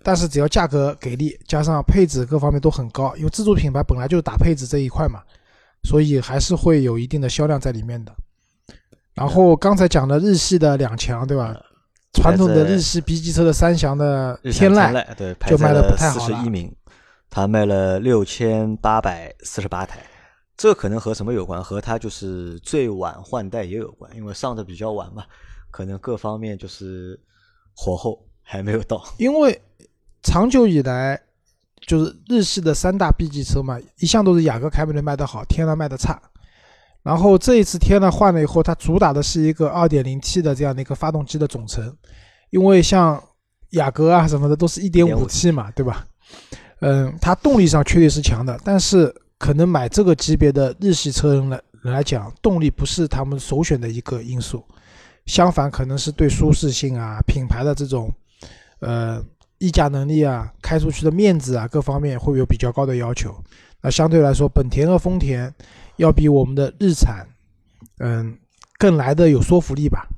[0.02, 5.22] 但是只要价格给力，加上配置各方面都很高，因为自主品牌本来就是打配置这一块嘛，
[5.84, 8.12] 所以还是会有一定的销量在里面的。
[9.14, 11.54] 然后刚才讲的日系的两强，对吧？
[12.14, 16.74] 传统的日系 B 级车的三强的天籁，对，就卖得在了四不太好了十一名，
[17.30, 19.98] 它卖了六千八百四十八台。
[20.54, 21.64] 这可能和什么有关？
[21.64, 25.24] 和它就是最晚换代也有关，因为上的比较晚嘛，
[25.70, 27.18] 可能各方面就是
[27.74, 29.02] 火候还没有到。
[29.16, 29.58] 因为
[30.22, 31.20] 长久以来
[31.86, 36.20] 就是日系的三大 B 级车嘛，一向都是雅阁、凯美瑞卖得好，天籁卖得差。
[37.02, 41.96] 然后这一次天籁换了以后，它主打的是一个 2.0T 的这样的一个发动机的总成，
[42.50, 43.20] 因为像
[43.70, 46.06] 雅阁啊什么的都是 1.5T 嘛，对吧？
[46.78, 54.64] 嗯，它动力上确实是强的，但是可能买这个级别的日系车人来来讲，动力不是他们首选的一个因素，
[55.26, 58.08] 相反可能是对舒适性啊、品牌的这种
[58.78, 59.20] 呃
[59.62, 63.32] 溢价能力啊、开出去的面子啊各方面会有比较高的要求。
[63.80, 65.54] 那相对来说，本田和丰田
[65.98, 67.24] 要比我们的日产，
[68.00, 68.36] 嗯，
[68.76, 70.08] 更来的有说服力吧。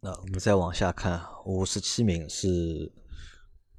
[0.00, 2.92] 那我们再往下看，五十七名是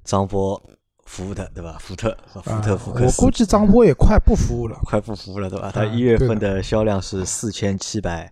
[0.04, 0.62] 张波
[1.06, 1.78] 服务的，对吧？
[1.80, 3.04] 福特，福特福克斯。
[3.04, 4.78] 啊我估计张波也快不服务了。
[4.84, 5.70] 快不服务了，对吧？
[5.74, 8.30] 它啊一月份的销量是四千七百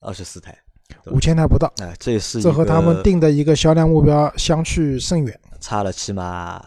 [0.00, 0.56] 二十四台，
[1.06, 5.40] 五千台不到，哎，这是这和他们定的一个销量目标相去甚远。
[5.60, 6.62] 差了起码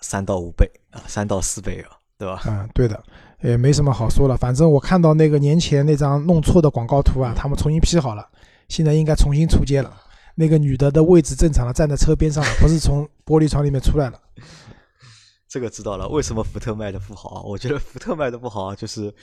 [0.00, 2.42] 三到五倍啊，三到四倍啊，对吧？
[2.46, 3.02] 嗯，对的，
[3.42, 4.36] 也没什么好说了。
[4.36, 8.28] 反正我看到那个年前那张弄错的广告图啊，他们重新 P 好了，
[8.68, 9.96] 现在应该重新出街了。
[10.34, 14.18] 那个女的的位置正常了，站在车边上了，不是从玻璃窗里面出来了。
[15.48, 17.42] 这个知道了，为什么福特卖的不好啊？
[17.42, 19.14] 我觉得福特卖的不好啊，就是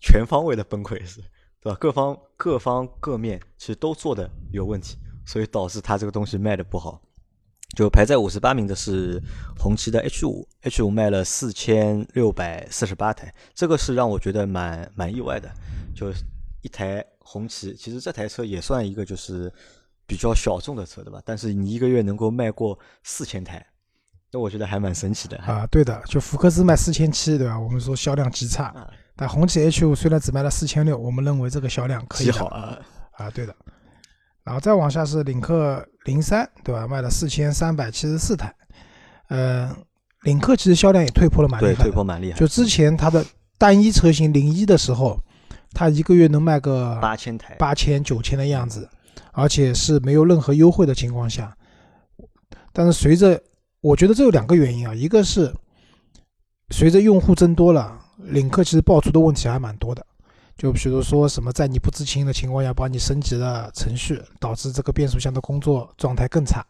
[0.00, 1.20] 全方位的崩溃，是，
[1.66, 1.76] 对吧？
[1.80, 7.02] 各方各方各面其实都做的有问题，所以导致它这个东西卖的不好。
[7.76, 9.20] 就排在五十八名的是
[9.58, 15.50] 红旗的 H 五，H 五卖了四千六百四十八台，这个是让我觉得蛮蛮意外的。
[15.92, 16.12] 就
[16.62, 19.52] 一台红旗，其实这台车也算一个就是
[20.06, 21.20] 比较小众的车，对吧？
[21.24, 23.66] 但是你一个月能够卖过四千台，
[24.30, 25.36] 那我觉得还蛮神奇的。
[25.38, 27.58] 啊，对的，就福克斯卖四千七，对吧？
[27.58, 28.72] 我们说销量极差，
[29.16, 32.78] 但红旗 H 五虽然只卖了四千六，我们认为这个销量可以好啊。
[33.12, 33.56] 啊，对的。
[34.44, 36.86] 然后再往下是领克零三，对吧？
[36.86, 38.54] 卖了四千三百七十四台。
[39.28, 39.74] 呃，
[40.22, 42.38] 领克其实销量也退坡了蛮厉害，退坡蛮厉害。
[42.38, 43.24] 就之前它的
[43.58, 45.18] 单一车型零一的时候，
[45.72, 48.88] 它一个月能卖个八千台、八千九千的样子，
[49.32, 51.56] 而且是没有任何优惠的情况下。
[52.72, 53.42] 但是随着，
[53.80, 55.52] 我觉得这有两个原因啊，一个是
[56.70, 60.04] 随着用户增多了，领克其实爆出的问题还蛮多的。
[60.56, 66.64] 就比如说什么，在你不知情的情况下帮你升级了程序，导致这个变速箱的工作状态更差，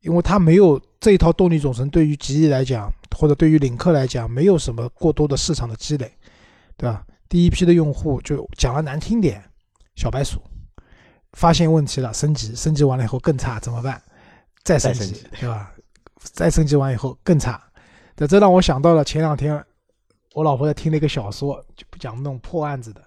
[0.00, 6.12] 因为它没有这一套动力总成，对于吉利来讲，或者对于领克来讲，没有什么过多的市场的积累，
[6.76, 7.06] 对吧？
[7.28, 9.40] 第一批的用户就讲了难听点，
[9.94, 10.42] 小白鼠，
[11.34, 14.02] 发现问题了，升级，升级完了以后更差，怎么办？
[14.64, 15.72] 再升级，对吧？
[16.20, 17.62] 再升级完以后更差，
[18.16, 19.64] 这这让我想到了前两天。
[20.36, 23.00] 我老婆在听了一个小说，就不讲那种破案子的。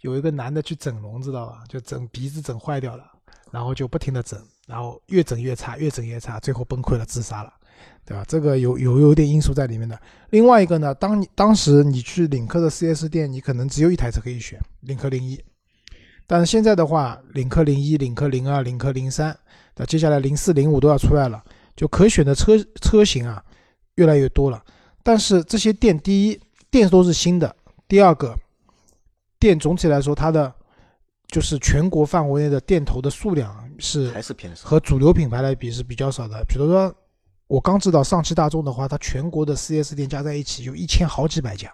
[0.00, 1.64] 有一个男的去整容，知道吧？
[1.68, 3.04] 就整鼻子整坏掉了，
[3.50, 7.52] 然后就不停的整，然后越整越差，越整越差，最后崩溃了，自杀了，
[8.06, 8.24] 对吧？
[8.26, 10.00] 这个有有有点因素在里面的。
[10.30, 15.38] 另外一个呢，当你当时你去领克的 4S 店，你可能只有一台车可以选，领克零一。
[16.26, 19.38] 但是现在的话，领克零一、领克零二、领克零三，
[19.76, 21.44] 那接下来零四、零五都要出来了，
[21.76, 23.44] 就可选的车车型啊
[23.96, 24.64] 越来越多了。
[25.02, 26.40] 但是这些店，第一。
[26.72, 27.54] 店都是新的。
[27.86, 28.34] 第二个，
[29.38, 30.50] 店总体来说，它的
[31.28, 36.42] 就是全国范围内的店头的数量是还是偏少，和主流品牌来比是比较少的。
[36.48, 36.92] 比如说，
[37.46, 41.70] 我刚知道上汽大众的话，它全国的 4S 店加在一起有一千好几百家，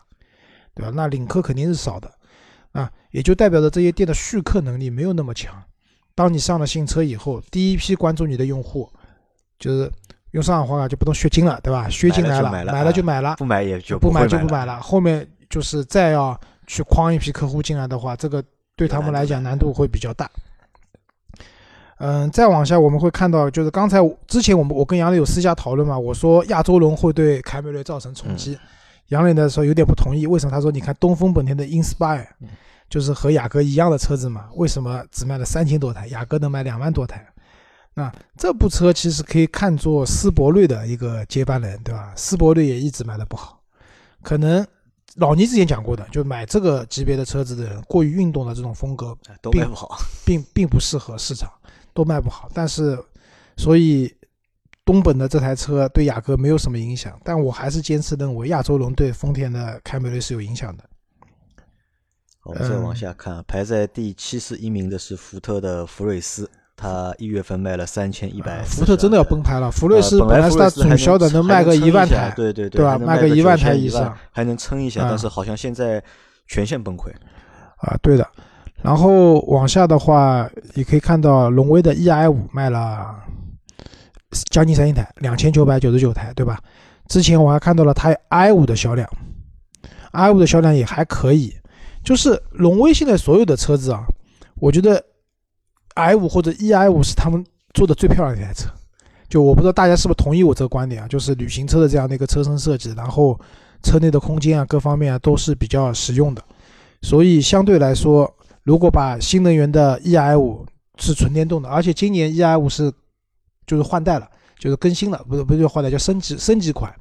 [0.74, 0.90] 对吧？
[0.92, 2.12] 那领克肯定是少的，
[2.72, 5.62] 啊，也就代表着这些店的续客能力没有那么强。
[6.16, 8.92] 当你上了新车以后，第一批关注你的用户
[9.60, 9.92] 就是。
[10.32, 11.88] 用上海话就不动血精了，对吧？
[11.88, 14.80] 血进来了，买了就买了，不买也就不买就不买了。
[14.80, 18.44] 后面就是再要去框一批客户进来的话，这个
[18.76, 20.30] 对他们来讲难度会比较大。
[22.00, 28.56] 嗯，再往下我们会看到，就是刚才之前我们我跟杨磊有私下讨论嘛，我说亚洲龙会对凯美瑞造成冲击，
[29.08, 30.52] 杨磊的时候有点不同意，为什么？
[30.52, 32.26] 他说你看东风本田的 Inspire，
[32.88, 37.26] 就是和雅阁一样的车子嘛，为什么只卖了三千多台，雅阁能卖两万多台？
[37.98, 42.12] 那这部车其实可以看作斯伯瑞的一个接班人，对吧？
[42.14, 43.60] 斯伯瑞也一直卖的不好，
[44.22, 44.64] 可能
[45.16, 51.50] 老倪之前讲过的，就买这个级别的车子的人，过于运动的这种风格都卖不好， 并并不适合市场，
[51.92, 52.48] 都卖不好。
[52.54, 52.96] 但是，
[53.56, 54.14] 所以
[54.84, 60.84] 东本的这台车对雅阁没有什么影响，但我还是坚持认为亚洲龙对丰田的凯美瑞是有影响的。
[62.44, 66.48] 我们再往下看，排在第七十一名的是福特的福睿斯。
[66.80, 69.68] 它一月份卖了三千一百，福特真的要崩盘了。
[69.68, 72.96] 福睿斯本来是它主销的，能卖个一万台，对对对，吧？
[72.96, 75.00] 卖个一万台以上，还能撑一下。
[75.08, 76.00] 但是好像现在
[76.46, 77.10] 全线崩溃。
[77.78, 78.24] 啊，对的。
[78.80, 83.12] 然后往下的话，也可以看到荣威的 E-i 五卖了
[84.48, 86.60] 将近三千台，两千九百九十九台，对吧？
[87.08, 89.08] 之前我还看到了它 i 五的销量
[90.12, 91.52] ，i 五的销量也还可以。
[92.04, 94.04] 就是荣威现在所有的车子啊，
[94.60, 95.02] 我觉得。
[95.98, 98.70] I 五或者 e i 五是他们做的最漂亮的一台车，
[99.28, 101.08] 就我不知道大家是不是同意我这个观点啊？
[101.08, 103.38] 就是旅行车的这样的一个车身设计，然后
[103.82, 106.42] 车内的空间啊，各方面啊都是比较实用的。
[107.02, 108.32] 所以相对来说，
[108.62, 110.64] 如果把新能源的 e i 五
[110.98, 112.92] 是纯电动的，而且今年 e i 五是
[113.66, 116.94] 就是换代了，就是更新了，不是不是换代，叫升级升级款，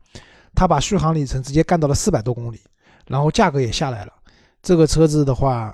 [0.55, 2.59] 它把续航里程直接干到了四百多公里，
[3.07, 4.13] 然后价格也下来了。
[4.61, 5.73] 这个车子的话。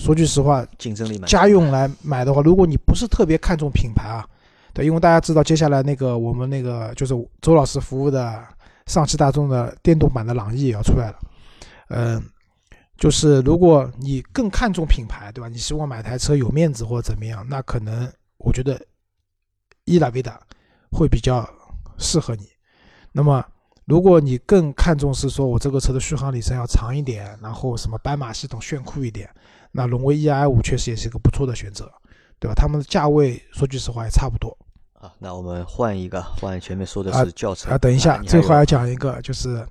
[0.00, 4.26] 说句实话，竞争力家用来买的话，如果你不是特别看重品牌啊，
[4.72, 8.42] 对，因为大家知道接下来那个我们那个就是周老师服务的
[8.86, 11.18] 上汽大众的电动版的朗逸也要出来了，
[11.90, 12.22] 嗯，
[12.96, 15.48] 就是如果你更看重品牌，对吧？
[15.48, 18.80] 你希望买台车有面子或者怎么样，那可能我觉得
[19.84, 20.40] 伊拉维达
[20.90, 21.46] 会比较
[21.98, 22.48] 适合你。
[23.12, 23.44] 那么
[23.84, 29.28] 如果你更看重是说我这个车的续航里程要长一点，然后什么斑马系统炫酷一点。
[29.72, 31.90] 那荣威 E-i 五确实也是一个不错的选择，
[32.38, 32.54] 对吧？
[32.54, 34.56] 他们的价位说句实话也差不多。
[34.94, 37.78] 啊，那我们换一个，换前面说的是轿车啊。
[37.78, 39.66] 等一下，最后要讲一个，就是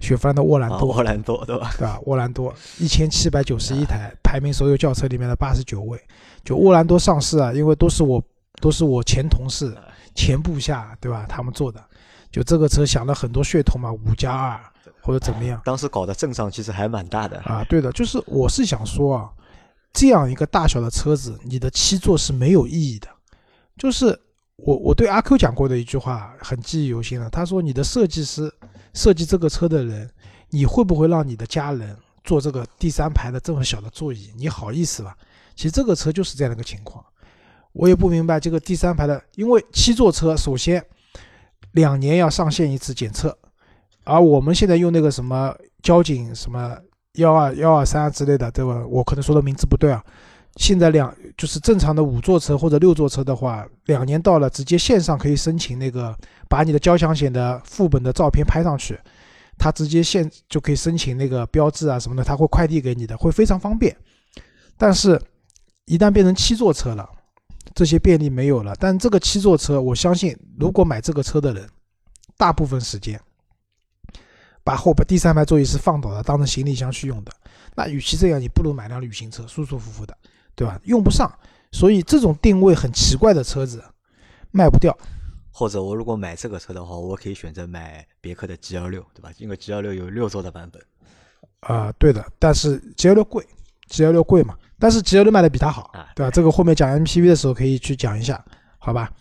[0.00, 0.88] 雪佛兰的沃兰多。
[0.88, 1.70] 沃兰多，对吧？
[1.78, 1.98] 对吧？
[2.04, 5.98] 沃兰多 一千七百九十一台，排名所有轿车里面的八十九位。
[6.44, 8.22] 就沃兰多上市啊，因为都是我
[8.60, 9.74] 都是我前同事、
[10.14, 11.24] 前部下，对吧？
[11.26, 11.82] 他们做的，
[12.30, 14.60] 就这个车想了很多噱头嘛，五加二
[15.02, 15.60] 或者怎么样。
[15.64, 17.64] 当时搞的阵仗其实还蛮大的啊。
[17.68, 19.30] 对的，就是我是想说啊，
[19.92, 23.08] 这样一个大小的车子，你的七座是没有意义的。
[23.76, 24.18] 就是
[24.56, 28.52] 我我对阿 Q 讲过的一句话很记忆犹新了，他说：“你的设计师
[28.94, 30.10] 设计这个车的人，
[30.50, 35.16] 你会不会让你的家人？”坐这个第三排的这么小的座椅，你好意思吧？
[35.54, 37.04] 其实这个车就是这样的一个情况，
[37.72, 40.84] 我也不明白这个第三排的，因为七座车首先
[41.70, 43.38] 两年要上线一次检测，
[44.06, 46.76] 而我们现在用那个什么交警什么
[47.14, 48.82] 幺二幺二三之类的，对吧？
[48.88, 50.02] 我可能说的名字不对啊。
[50.56, 56.16] 现在两就是正常的五座车或者六座车的话，两年到了直接线上可以申请那个
[56.48, 58.98] 把你的交强险的副本的照片拍上去。
[59.58, 63.94] 他直接现就可以申请那个标志啊什么的，他会快递给你的，会非常方便。
[64.76, 65.20] 但是，
[65.86, 67.08] 一旦变成七座车了，
[67.74, 68.74] 这些便利没有了。
[68.78, 71.66] 但这个七座车，我相信，如果买这个车的人，
[72.36, 73.18] 大部分时间
[74.66, 77.30] 把后排第三排座椅是放倒的，当成行李箱去用的。
[77.76, 80.16] 那与其这样，你不如买辆旅行车，舒舒服服的，
[80.56, 80.76] 对吧？
[80.82, 81.32] 用不上，
[81.70, 83.80] 所以这种定位很奇怪的车子
[84.50, 84.92] 卖不掉。
[85.52, 89.30] 或者我如果买这个车的话，我可以选择买别克的 G 幺六，对吧？
[89.38, 90.82] 因为 G 幺六有六座的版本。
[91.60, 93.46] 啊，对的，但是 G 幺六贵
[93.88, 94.56] ，G 幺六贵嘛。
[94.80, 96.30] 但是 G 幺六卖的比它好，对吧？
[96.32, 98.44] 这个后面讲 MPV 的时候可以去讲一下，
[98.78, 99.12] 好吧？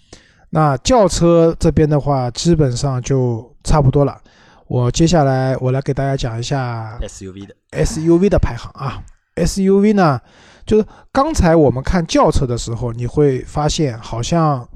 [0.49, 4.19] 那轿车这边的话，基本上就差不多了。
[4.67, 9.03] 我接下来我来给大家讲一下 SUV 的 SUV 的排行啊。
[9.35, 10.21] SUV 呢，
[10.65, 14.67] 就是刚才我们看轿车的时候，你会发现好像。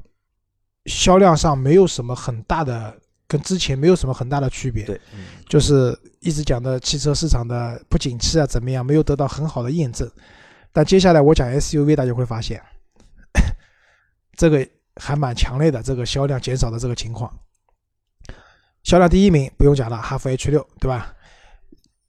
[0.86, 2.96] 销量上没有什么很大的，
[3.28, 4.82] 跟之前没有什么很大的区别。
[4.84, 4.98] 对，
[5.46, 10.10] 就是一直讲的汽车市场的不景气啊，怎么样，没有得到很好的验证。
[10.72, 12.60] 但接下来我讲 SUV，大家会发现，
[14.34, 17.30] 这个还蛮强烈的，这个销量减少的这个情况。
[18.82, 21.14] 销量第一名不用讲了，哈弗 H 六，对吧？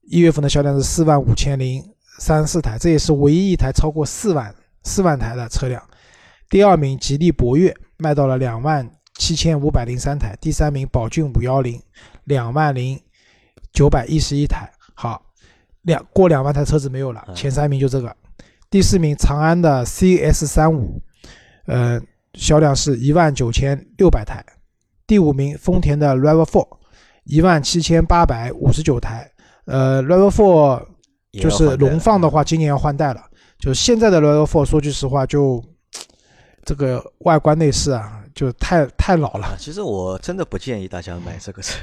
[0.03, 1.83] 一月份的销量是四万五千零
[2.19, 4.53] 三十四台，这也是唯一一台超过四万
[4.83, 5.81] 四万台的车辆。
[6.49, 7.75] 第二名吉利博越。
[8.03, 11.79] 卖到了两万七千五百零三台，第三名宝骏五幺零
[12.23, 12.99] 两万零
[13.71, 14.67] 九百一十一台。
[14.95, 15.23] 好，
[15.83, 18.17] 两过两万台车子没有了，前三名就这个。
[18.71, 20.99] 第四名长安的 CS 三五，
[21.67, 22.01] 呃，
[22.33, 24.43] 销量是一万九千六百台。
[25.11, 26.65] 第五名丰田的 RAV4，
[27.25, 29.29] 一万七千八百五十九台。
[29.65, 30.85] 呃，RAV4
[31.33, 33.21] 就是荣放的话，今年要换代了。
[33.59, 35.61] 就现在的 RAV4，说句实话就。
[36.63, 39.53] 这个外观内饰啊，就太太老了。
[39.59, 41.77] 其实我真的不建议大家买这个车。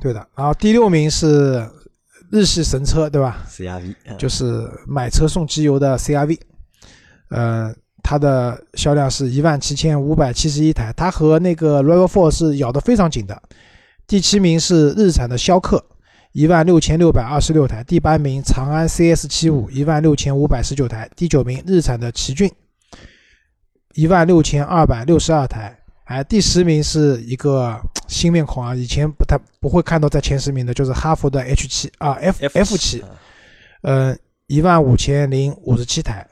[0.00, 0.26] 对的。
[0.34, 1.64] 然后第六名是
[2.32, 6.40] 日系神车，对吧？CRV，就是买车送机油的 CRV。
[7.28, 7.72] 呃，
[8.04, 13.42] 它的销量是一万七千五百七十一台，它和那个 RAV4 是咬得非常紧的。
[14.06, 15.82] 第七名是日产的逍客，
[16.32, 17.82] 一万六千六百二十六台。
[17.82, 21.10] 第八名长安 CS 七五，一万六千五百十九台。
[21.16, 22.52] 第九名日产的奇骏。
[23.94, 33.02] 一万六千二百六十二台，哎，第十名是一个新面孔啊，以前不太不会看到在前十名的，就是哈弗的 H 七啊，F F 七，
[33.82, 34.14] 呃，
[34.48, 36.26] 一万五千零五十七台。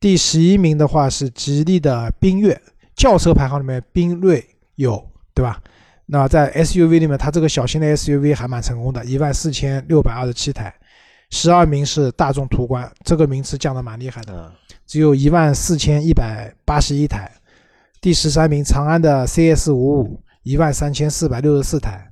[0.00, 2.58] 第十一名的话是吉利的缤越，
[2.96, 4.42] 轿车排行里面缤瑞
[4.76, 5.60] 有，对吧？
[6.06, 10.74] 那在 SUV 里面，它这个小型的 SUV 还蛮成功的，一万四千六百二十七台。
[11.28, 14.50] 十二名是大众途观，这个名次降的蛮厉害的。
[14.86, 17.30] 只有一万四千一百八十一台，
[18.00, 22.10] 第十三名长安的 CS 五五一万三千四百六十四台，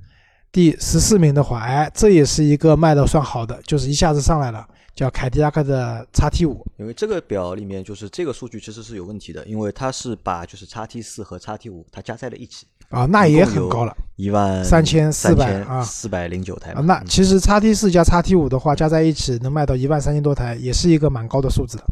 [0.52, 4.68] 第十四名的话，哎，这也是一个卖的算好的，就是一下子上来了，
[4.98, 6.66] 叫凯迪拉克的叉 T 五。
[6.76, 16.80] 因为这个表里面就是这个数据其实是有问题的，因为它是把就是叉 T 四和叉 T 五它加在了一起啊，那也很高了，一万三千四百啊，四百零九台啊。
[16.80, 21.84] 那其实叉 T 四加叉 T 五的话加在一起能卖到一万三千多台，也是一个蛮高的数字的。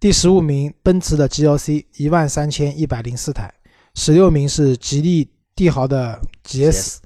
[0.00, 3.50] 第十五名，奔驰的 GLC 一万三千一百零四台；
[3.94, 6.96] 十六名是吉利帝豪的 GS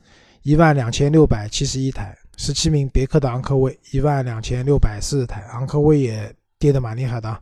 [0.44, 7.41] 一万两千六百七十一台；十七名别克的昂科威一万两千六百四十台，昂科威也跌得蛮厉害的啊！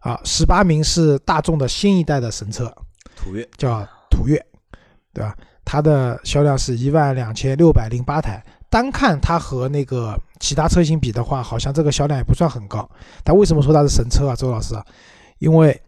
[0.00, 2.70] 啊，十八名是大众的新一代的神车
[3.16, 4.44] 途岳，叫途岳，
[5.14, 5.34] 对吧？
[5.64, 8.44] 它的销量是一万两千六百零八台。
[8.68, 12.86] 单看它和那个其他车型比的话，好像这个销量也不算很高。
[13.22, 14.74] 但为什么说它是神车啊，周老师？
[15.38, 15.80] 因为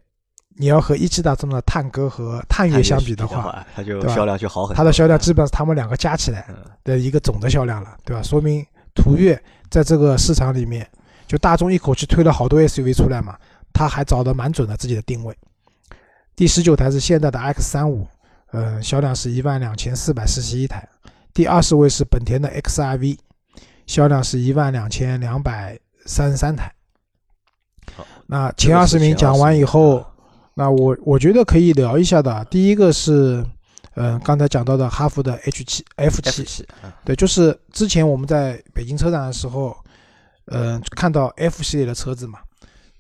[0.59, 4.77] 你要和一汽大众的探歌和探岳相比的话，它就销量就好很多。
[4.77, 6.49] 它的销量基本上是他们两个加起来
[6.83, 8.23] 的一个总的销量了，对吧？
[8.23, 9.41] 说明途岳
[9.71, 10.89] 在这个市场里面，
[11.27, 13.37] 就大众一口气推了好多 SUV 出来嘛，
[13.73, 15.37] 它还找的蛮准的自己的定位。
[16.35, 18.07] 第十九台是现代的 X 三五，
[18.53, 20.89] 嗯，销量是一万两千四百四十一台。
[21.35, 23.19] 第二十位是本田的 XRV，
[23.87, 26.73] 销量是一万两千两百三十三台。
[27.95, 30.05] 好，那前二十名讲完以后，
[30.59, 32.45] 那我我觉得可以聊一下的。
[32.47, 33.45] 第一个是，
[33.95, 36.67] 嗯，刚才讲到的哈弗的 H 七 F 七，
[37.05, 39.77] 对，就是之前我们在北京车展的时候，
[40.47, 42.41] 嗯，看到 F 系列的车子嘛，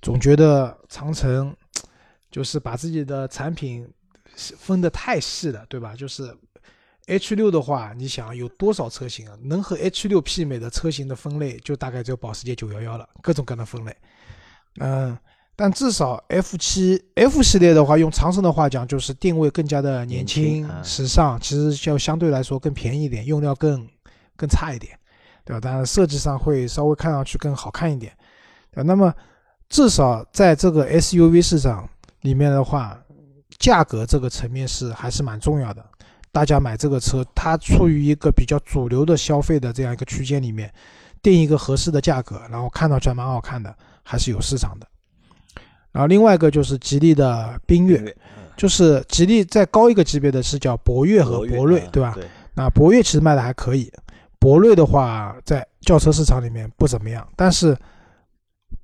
[0.02, 1.52] 总觉得长城。
[2.28, 3.88] 就是把自己的产品
[4.34, 5.94] 分得太细了，对吧？
[5.96, 6.36] 就是
[7.07, 9.34] H 六的话，你想有多少车型啊？
[9.42, 13.96] 能和 H 六媲美的车型的分类，就大概只有保时捷911了，各种各样的分类。
[14.80, 15.16] 嗯，
[15.57, 23.88] 但至少 F 七 F 系列的话，用长城的话讲，就是定位更加的年轻、时尚，其实就相对来说更便宜一点，用料更
[24.36, 24.96] 更差一点，
[25.44, 25.61] 对吧？
[25.61, 28.12] 但是设计上会稍微看上去更好看一点。
[28.72, 29.12] 那么
[29.68, 31.88] 至少在这个 SUV 市场。
[32.22, 32.98] 里面的话，
[33.57, 35.84] 价格这个层面是还是蛮重要的。
[36.32, 40.72] 大家买这个车，它处于一个比较主流的消费的这样一个区间里面，
[41.22, 44.88] 定一个合适的价格，然后看上去蛮好看的，还是有市场的。
[45.93, 48.14] 然后另外一个就是吉利的缤越，
[48.57, 52.16] 就是吉利再高一个级别的是叫博越和博瑞，对吧？
[52.55, 53.93] 那博越其实卖的还可以，
[54.39, 57.76] 博瑞的话在轿车市场里面不怎么样，但是。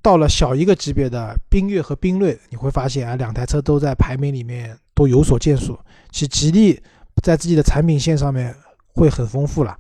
[0.01, 5.79] 到了小一个级别的缤越和缤瑞，你会发现啊，两台车都在排名里面都有所建树。
[6.11, 6.81] 其实吉利
[7.23, 8.53] 在自己的产品线上面
[8.95, 9.77] 会很丰富了，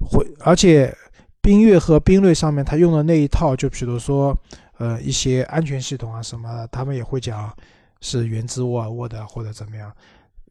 [0.00, 0.94] 会而且
[1.40, 4.36] 缤越和缤瑞上面它用的那一套，就比如说
[4.78, 7.54] 呃一些安全系统啊什么，他们也会讲
[8.00, 9.92] 是源自沃尔沃的或者怎么样。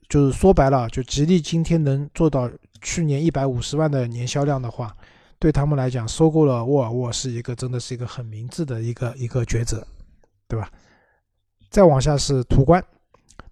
[0.08, 2.50] 就是说白了，就吉利今天能做到
[2.82, 4.96] 去年一百五十万的年销量的话。
[5.40, 9.86] 对他们来讲，收购了沃尔沃是一个真的是一个很明智的一个一个抉择，
[10.48, 10.68] 对吧？
[11.70, 12.84] 再往下是途观，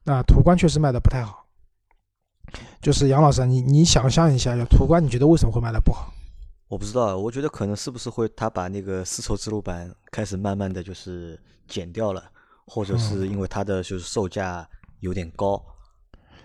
[0.03, 1.45] 那途观确实卖的不太好。
[2.81, 6.11] 就是杨老师，你你想象一下，要途观你觉得为什么会卖的不好？
[6.67, 12.23] 我不知道，我觉得可能是不是会他把那个丝绸之路版开始慢慢的就是减掉了，
[12.65, 14.67] 或者是因为它的就是售价
[14.99, 15.63] 有点高。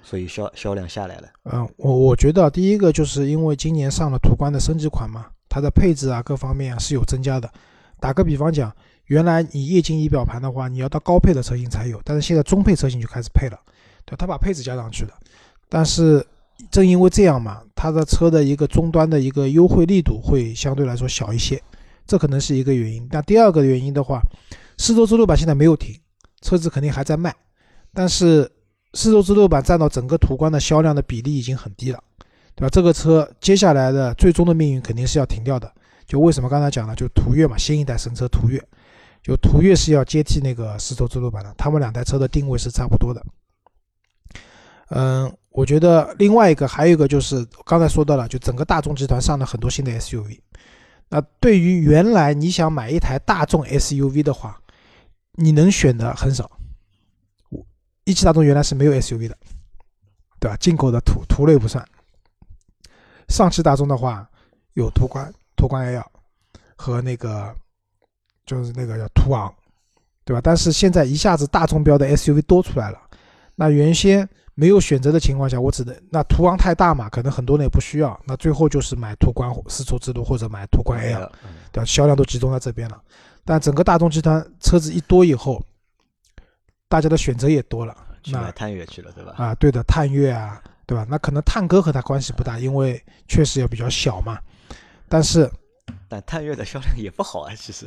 [0.03, 1.29] 所以销销量下来了。
[1.45, 7.53] 嗯，我我觉得第一个就是因为今年上了途观的升级款嘛，它的配置啊各方面啊是有增加的。
[8.01, 13.61] 打个比方讲，原来你液晶仪表盘的话，你要到高配的车型才有，但是现在中配车型就开始配了，
[14.07, 15.11] 对，它把配置加上去了。
[15.69, 16.27] 但是
[16.71, 21.63] 正因为这样嘛，它的车的一个终端的一个优惠力度会相对来说小一些，
[22.07, 23.07] 这可能是一个原因。
[23.11, 24.21] 那第二个原因的话，
[24.79, 25.95] 丝绸之路版现在没有停，
[26.41, 27.35] 车子肯定还在卖，
[27.93, 28.51] 但是。
[28.93, 32.03] 丝绸之路版占到整个途观的销量的比例已经很低了，
[32.57, 32.69] 对吧？
[32.69, 35.73] 这个车接下来的最终的命运肯定是要停掉的。
[36.09, 38.61] 就为什么刚才讲了，就途岳嘛，新一代神车途岳，
[39.23, 43.25] 就途岳是要接替那个丝绸之路版的，他们两台车的定位是差不多的。
[44.91, 50.39] 嗯，我觉得另外一个还有一个就是刚才说到了，就整个大众集团上了很多新的 SUV。
[51.09, 54.61] 那对于原来你想买一台大众 SUV 的话，
[55.33, 56.51] 你能选的很少。
[58.05, 59.37] 一汽大众原来是没有 SUV 的，
[60.39, 60.57] 对吧？
[60.57, 61.85] 进口的途途锐不算。
[63.29, 64.29] 上汽大众的话
[64.73, 66.05] 有途观、途观 L
[66.75, 67.55] 和那个
[68.45, 69.53] 就是那个叫途昂，
[70.25, 70.41] 对吧？
[70.43, 73.01] 但是现在一下子大众标的 SUV 多出来了，
[73.55, 81.31] 那原先没有选择的情况下，我只能那途昂太大嘛，可能很多人也不需要，那最后就是买途观丝绸之路或者买途观 L，
[81.73, 81.85] 对吧？
[81.85, 83.01] 销量都集中在这边了。
[83.45, 85.63] 但整个大众集团车子一多以后。
[86.89, 89.33] 大家的选择也多了，去买探岳去了，对吧？
[89.37, 91.07] 啊，对的，探岳啊，对吧？
[91.09, 94.37] 那可能探歌和它关系不大，因为确实也比较小嘛。
[95.09, 95.49] 但是，
[96.09, 97.87] 但探岳的销量也不好啊，其实。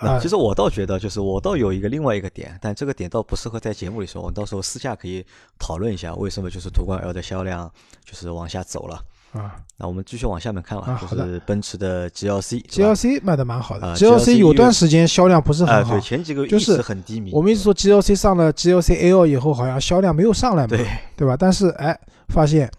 [0.00, 5.24] 啊，其实我倒觉得，就是我倒有一个另外一个点，但这个点倒不适合在节目里说，我到时候私下可以
[5.58, 7.70] 讨论一下，为什么就是途观 L 的销量
[8.04, 9.02] 就是往下走了。
[9.32, 10.98] 啊，那我们继续往下面看吧。
[11.02, 13.94] 就是奔驰的 GLC，GLC 卖的蛮好的。
[13.94, 17.30] GLC 有段时间销量不是很好，对，前几个月就是很低迷。
[17.34, 21.36] 我们一直说 GLC 上了 GLC L 以后，好像销量没有上来嘛，对对吧？
[21.38, 22.70] 但是哎，发现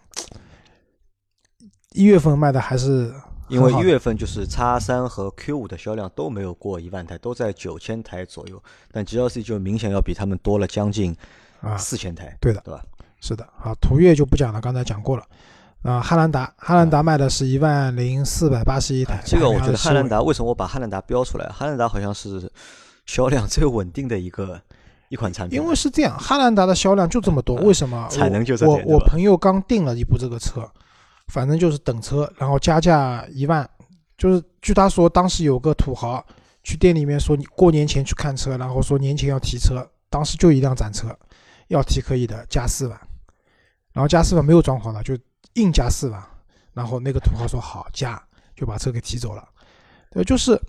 [1.92, 3.14] 一月份卖的还是
[3.50, 11.16] 因为一月份就是叉三和 Q 五的销量都没有过一万台，都在九千台左右，但 GLC 就明显要比他们多了将近
[11.60, 12.82] 啊四千台，对的，对吧？
[13.20, 15.24] 是的，好，途岳就不讲了，刚才讲过了。
[15.82, 19.18] 啊，汉兰达，汉兰达卖的是一万零四百八十一台。
[19.24, 21.48] 这个我觉得汉兰达为什么我把汉兰达标出来？
[21.48, 22.50] 汉兰达好像是
[23.06, 24.60] 销量最稳定的一个
[25.08, 25.58] 一款产品。
[25.58, 28.06] 因为是这样，汉兰达的销量就这么多，为什么？
[28.10, 30.70] 产能就这我我朋友刚订了一部这个车，
[31.30, 33.68] 反正就是等车，然后加价一万，
[34.18, 36.24] 就是据他说，当时有个土豪
[36.62, 41.16] 去店里面说，你过年前去看车，然后说年前要提车，当时就一辆展车，
[41.68, 43.00] 要提可以的，加四万，
[43.92, 45.16] 然后加四万没有装潢的就
[45.54, 46.22] 硬加四万，
[46.74, 48.20] 然后那个土豪说好加，
[48.54, 49.48] 就把车给提走了。
[50.10, 50.60] 对，就是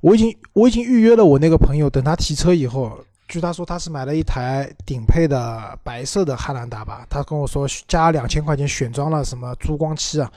[0.00, 2.98] 我已经我已经预约了我那个朋友，等他提车以后，
[3.28, 10.30] 据他说他是买了一台顶配的白色的汉兰达吧，他跟我说加两千块钱选装了什么珠光漆啊，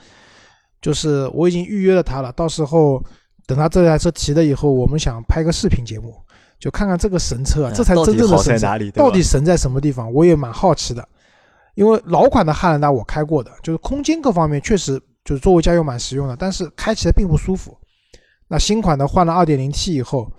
[0.80, 3.02] 就是我已经预约了他了，到时候
[3.46, 6.14] 等他这台车提了以后，我们想拍个视频节目，
[6.58, 11.08] 就看看这个神车啊，这才真正的神车，到底神在什么地方，我也蛮好奇的。
[11.74, 17.78] 因为老款的汉兰达我开过的，就是空间各方面确实就是作为家用蛮实用的，但是开起来并不舒服。
[18.48, 20.30] 那新款的换了 2.0T 以后，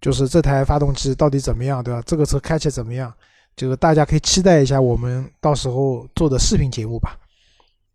[0.00, 2.02] 就是这台发动机到底怎么样，对吧？
[2.06, 3.12] 这个车开起来怎么样？
[3.56, 7.18] 就是大家可以期待一下我们到时候做的视频节目吧，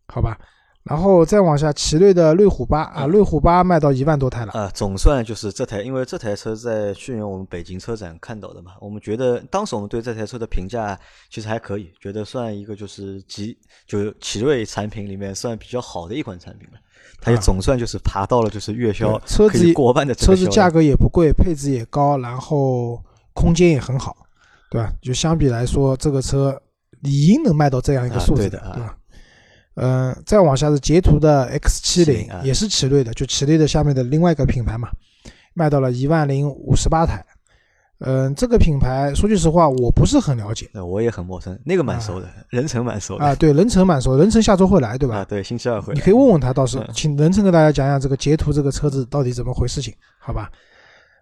[0.08, 0.38] 好吧？
[0.84, 4.70] 然后再往下，奇瑞的瑞虎八啊，瑞虎八卖到一万多台了啊。
[4.74, 13.56] 总算就是这台，因为这台车在去年我们北京车展看到的嘛，我们觉得当时我们对这台车的评价其实还可以，觉得算一个就是极
[13.86, 16.80] 就奇瑞产品里面算比较好的一款产品了。
[17.20, 23.00] 它也总算就是爬到了就是月销车子过万的车子价格也不贵，配置也高，然后
[23.34, 24.18] 空间也很好，
[24.72, 24.92] 对吧？
[25.00, 26.60] 就相比来说，这个车
[27.02, 28.98] 理应能卖到这样一个数字的，对吧？
[29.76, 34.90] 嗯，再往下是捷途的 X 七零，也是奇瑞的，就奇瑞的下面的另外一个品牌嘛，
[35.54, 37.26] 卖到了一万零五十八台。
[38.04, 40.68] 嗯，这个品牌说句实话，我不是很了解。
[40.74, 43.36] 那我也很陌生，那个蛮熟的，任成蛮熟的啊。
[43.36, 45.18] 对，任成蛮熟，任成下周会来，对吧？
[45.18, 45.94] 啊，对，星期二会。
[45.94, 50.50] 你可以问问他，到时候请任成跟大家讲讲这个捷途这个车子到底怎么回事情，好吧？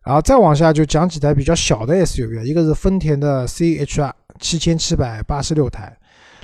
[0.05, 5.95] 然后再往下就讲几台比较小的 SUV，一个是丰田的 CHR 七千七百八十六台。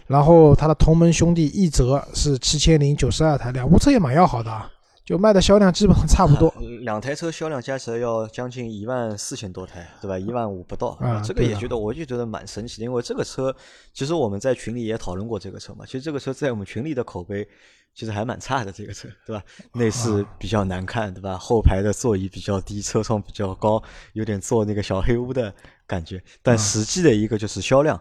[0.08, 4.70] 然后它的同门兄弟奕泽是七千零九十二台，两部车也蛮要好的啊，
[5.04, 6.54] 就卖的销量基本上差不多。
[6.82, 10.20] 两台车销量加起来要将近一万四千多台，对吧？
[10.20, 10.90] 一万五不到。
[11.02, 13.56] 啊，这个也觉得，我就觉得蛮神奇的，因为这个车
[13.94, 15.86] 其实我们在群里也讨论过这个车嘛。
[15.86, 17.48] 其实这个车在我们群里的口碑
[17.96, 19.42] 其实还蛮差的，这个车，对吧？
[19.74, 21.36] 内饰比较难看，对吧？
[21.36, 23.82] 后排的座椅比较低，车窗比较高，
[24.14, 25.52] 有点坐那个小黑屋的
[25.88, 26.22] 感觉。
[26.44, 28.00] 但实际的一个就是销量。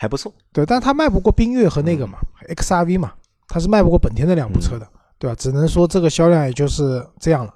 [0.00, 2.18] 还不错，对，但它卖不过缤越和那个嘛
[2.48, 3.12] ，X R V 嘛，
[3.48, 4.88] 它是卖不过本田的两部车的，
[5.18, 5.34] 对吧？
[5.34, 7.52] 只能说这个销量也就是这样了。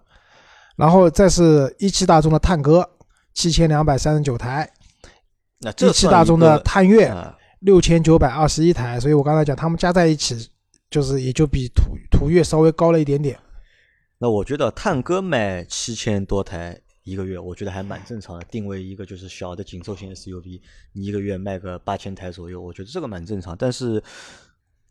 [0.74, 2.88] 然后再是一汽大众的探歌，
[3.32, 4.68] 七千两百三十九台，
[5.60, 7.14] 那一汽大众的探岳
[7.60, 10.50] 六千九百二十一台，所以我刚才讲他们加在一起，
[10.90, 13.38] 就是也就比途途岳稍微高了一点点。
[14.18, 16.80] 那我觉得探歌卖七千多台。
[17.04, 20.60] 一个月我觉得还蛮正常的，定位一个就是小的紧凑型 SUV，
[20.92, 23.56] 你一个月卖个八千台左右，我觉得这个蛮正常。
[23.56, 24.02] 但是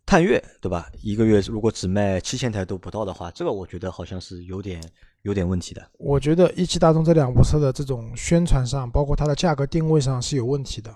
[0.05, 0.89] 探岳对吧？
[1.01, 4.84] 一个月如果只卖七千台都不到的话，这个我觉得好像是有点
[5.22, 5.89] 有点问题的。
[5.97, 10.93] 我觉得一汽大众这两部车的这种宣传上，包括它的价格定位上是有问题的。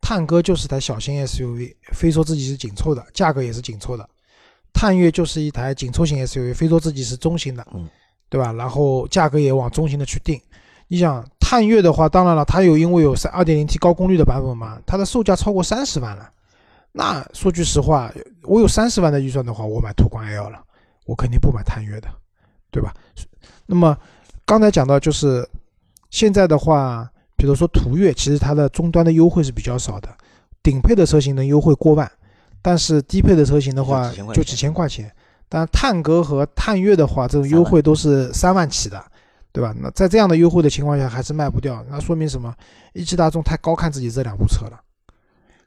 [0.00, 4.04] 探歌就是台小型 SUV，非说自己是紧凑的，价格也是紧凑的；
[4.72, 7.66] 探岳就是一台紧凑型 SUV，非说自己是中型的。
[7.74, 7.88] 嗯。
[8.32, 8.50] 对吧？
[8.54, 10.40] 然后价格也往中型的去定。
[10.88, 16.30] 你想探岳的话，当然了，它有因为有三二点零 T 高功率的版本嘛，它的售价超过三十万了。
[16.92, 18.10] 那说句实话，
[18.44, 20.58] 我有三十万的预算的话，我买途观 L 了，
[21.04, 22.08] 我肯定不买探岳的，
[22.70, 22.94] 对吧？
[23.66, 23.94] 那么
[24.46, 25.46] 刚才讲到就是
[26.08, 27.06] 现在的话，
[27.36, 30.08] 比如说途岳，其实它的终端的优惠是比较少的，
[30.62, 32.10] 顶配的车型能优惠过万，
[32.62, 35.12] 但是低配的车型的话就几千块钱。
[35.54, 39.04] 但探歌和探岳的话，这种优惠都是三万起的，
[39.52, 39.74] 对吧？
[39.82, 42.54] 那在这样的优惠的情况下，还是卖不掉，那说明什么？
[42.94, 44.80] 一汽大众太高看自己这两部车了。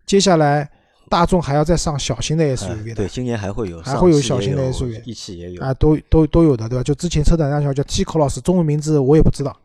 [0.07, 0.67] 接下来，
[1.07, 6.81] 大众还要再上小型的 SUV 的，对，今年还会有，还会有小型的 SUV，一汽也有啊，都都都有的，对吧？
[6.81, 9.55] 就之前车展上叫 T Cross，中文名字我也不知道，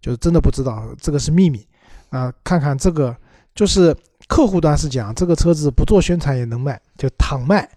[0.00, 1.62] 就是真的不知道，这个是秘密
[2.08, 2.32] 啊。
[2.42, 3.14] 看看这个，
[3.54, 3.94] 就是
[4.26, 7.68] 客户端是讲这个车子不做宣传也能卖，就躺卖。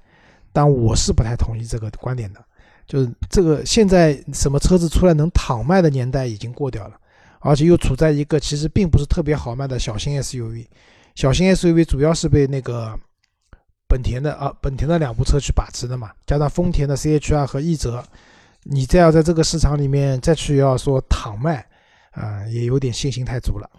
[0.52, 2.44] 但我是不太同意这个观点的，
[2.88, 6.96] 就是这个现在什么车子出来能躺卖的年代已经过掉了，
[7.40, 10.66] 而且又处在一个其实并不是特别好卖的小型 SUV，
[11.16, 12.98] 小型 SUV 主要是被那个
[13.88, 18.04] 本田的啊本田的两部车去把持的嘛，加上丰田的 CHR 和奕泽，
[18.64, 21.66] 你再要在这个市场里面再去要说躺卖，
[22.12, 23.70] 啊也有点信心太足了。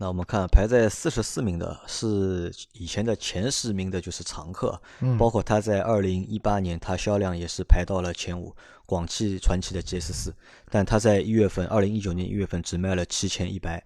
[0.00, 4.80] 那我们看排在四十四名的是以前的前十名的，就是常客，
[5.18, 8.54] 包括它在二零一八年，它销量也是排到了前五，
[8.86, 10.32] 广汽传祺的 GS 四，
[10.70, 13.84] 但它在一月份，二零一九年一月份只卖了七千一百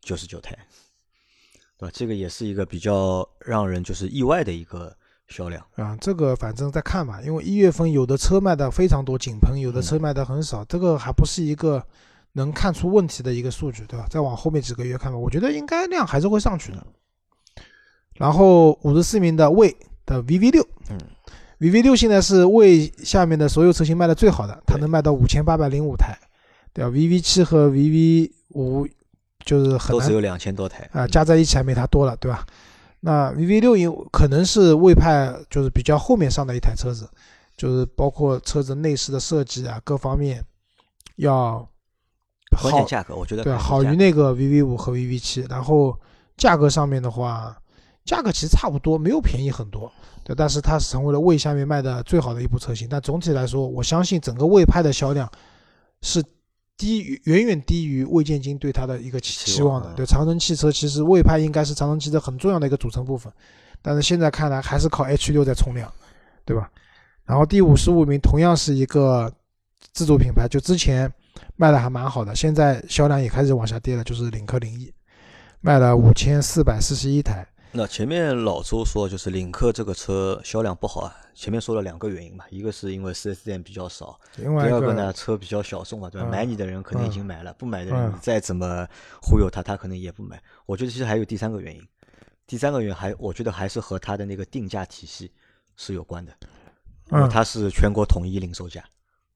[0.00, 0.58] 九十九台，
[1.78, 1.92] 对吧？
[1.94, 4.92] 这个也是一个比较让人就是意外的一个
[5.28, 5.96] 销量啊。
[6.00, 11.86] 这个反正再看吧，因为一月份有的车卖的非常多，井喷；有的车卖的很少，这个还不是一个。
[12.32, 14.06] 能看出问题的一个数据，对吧？
[14.08, 16.86] 再往后面几个月看吧，我觉得应该量还是会上去的。
[18.14, 19.74] 然后五十四名的魏
[20.06, 20.98] 的 VV 六，嗯
[21.60, 26.16] ，VV 六现在是魏下面的所有车型卖的最好的，它能卖到五千八百零五台，
[26.72, 28.86] 对吧？VV 七和 VV 五
[29.44, 32.46] 就是很难都只有两千多台啊、加在一起还没它多了，对吧？
[33.00, 37.08] 那 VV 六因可能是魏派就是比较后面上的一台车子，
[37.56, 40.44] 就是包括车子内饰的设计啊各方面
[41.16, 41.68] 要
[42.56, 45.98] 好价格，我觉得对，好于那个 VV 五和 VV 七，然后
[46.36, 47.56] 价格上面的话，
[48.04, 49.90] 价格其实差不多，没有便宜很多，
[50.24, 52.88] 对，但是它成为了魏下面卖的最好的一部车型。
[52.90, 55.30] 但总体来说，我相信整个魏派的销量
[56.02, 56.22] 是
[56.76, 59.92] 低于远远低于魏建军对它的一个期望的。
[59.94, 63.32] 对，长城汽车其实魏派应该是长城汽车很重要的一个组成部分，
[63.80, 65.92] 但是现在看来还是靠 H 六在冲量，
[66.44, 66.70] 对吧？
[67.24, 69.32] 然后第五十五名同样是一个
[69.92, 71.10] 自主品牌，就之前
[71.56, 74.92] 卖的还蛮好的，现在销量也开始往下跌了，就是领克零一，
[75.60, 77.46] 卖了五千四百四十一台。
[77.74, 81.16] 那前面老周说，就是领克这个车销量不好啊。
[81.34, 86.28] 前面说了两个原因嘛，一个是因为 4S 店比较少，另外第二个呢，车比较小众嘛，对吧？
[86.28, 88.86] 嗯买你的人可能已经买了，不买的人嗯你再怎么
[89.22, 90.38] 忽悠他，他可能也不买。
[90.66, 91.82] 我觉得其实还有第三个原因，
[92.46, 95.32] 第三个原因还我觉得还是和它的那个定价体系
[95.76, 96.32] 是有关的，
[97.10, 98.84] 因为嗯，它是全国统一零售价，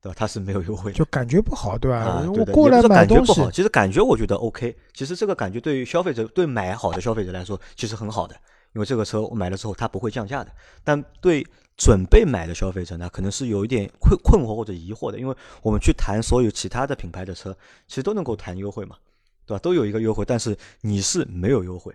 [0.00, 0.14] 对吧？
[0.16, 0.96] 它是没有优惠的。
[0.98, 1.98] 就感觉不好，对吧？
[1.98, 4.76] 啊，我过来也不是买东西感觉不好，，其实感觉我觉得 OK。
[4.92, 8.34] 其实这个感觉对于消费者，对买好的消费者来说，其实很好的，
[8.74, 10.50] 因为这个车我买了之后它不会降价的。
[10.84, 18.96] 但对准备买的消费者呢，可能是有一点困困惑或者疑惑的，因为我们去谈所有其他的品牌的车，其实都能够谈优惠嘛，
[19.44, 19.58] 对吧？
[19.60, 21.94] 都有一个优惠，但是你是没有优惠。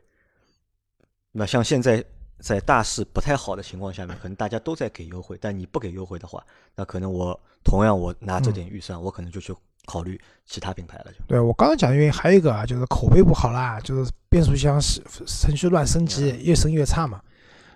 [1.32, 2.04] 那像现在
[2.42, 6.44] 在大势不太好的情况下面，可能大家都在给优惠，但你不给优惠的话，
[6.76, 9.54] 那可能我同样我拿这点预算，我可能就去
[9.86, 17.22] 考虑其他品牌了，就对我刚刚讲的原因还有一个啊，就是口碑不好啦，就是变速箱是程序乱升级，越升越差嘛。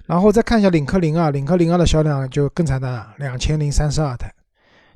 [0.05, 4.32] 然后再看一下领克零二，领克零二的销量就更惨淡了，两千零三十二台。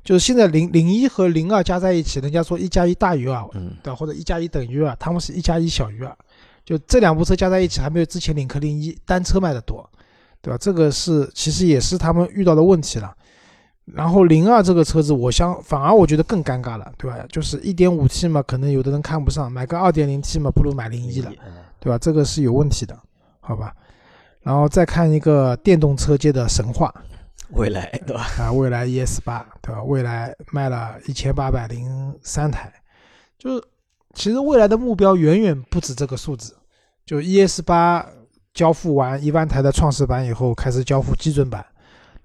[0.02, 6.16] 就是现在零零一和零二加在一起，人家说一加一大于二，嗯，对，或者一加一等于二，他们是一加一小于二，
[6.64, 9.88] 就这两部车加在一起还没有之前领克零一单车卖的多，
[10.40, 10.58] 对吧？
[10.60, 13.14] 这个是其实也是他们遇到的问题了。
[13.86, 17.18] 然后零二这个车子，我相反而我觉得更尴尬了，对吧？
[17.28, 21.98] 就是一点五 T 嘛，可能有的人看不上，买个二点零 T 嘛，不如买零一了，嗯对吧？
[21.98, 22.96] 这个是有问题的，
[23.40, 23.74] 好吧？
[24.42, 26.94] 然后再看一个电动车界的神话
[27.52, 28.28] 未来对吧？
[28.38, 29.82] 啊，蔚来 ES 八，对吧？
[29.82, 32.72] 蔚来卖了一千八百零三台，
[33.36, 33.64] 就是
[34.14, 36.54] 其实未来的目标远远不止这个数字。
[37.06, 38.06] 就 ES 八
[38.54, 41.64] 交付完一万台的创始版以后，开始交付基准版，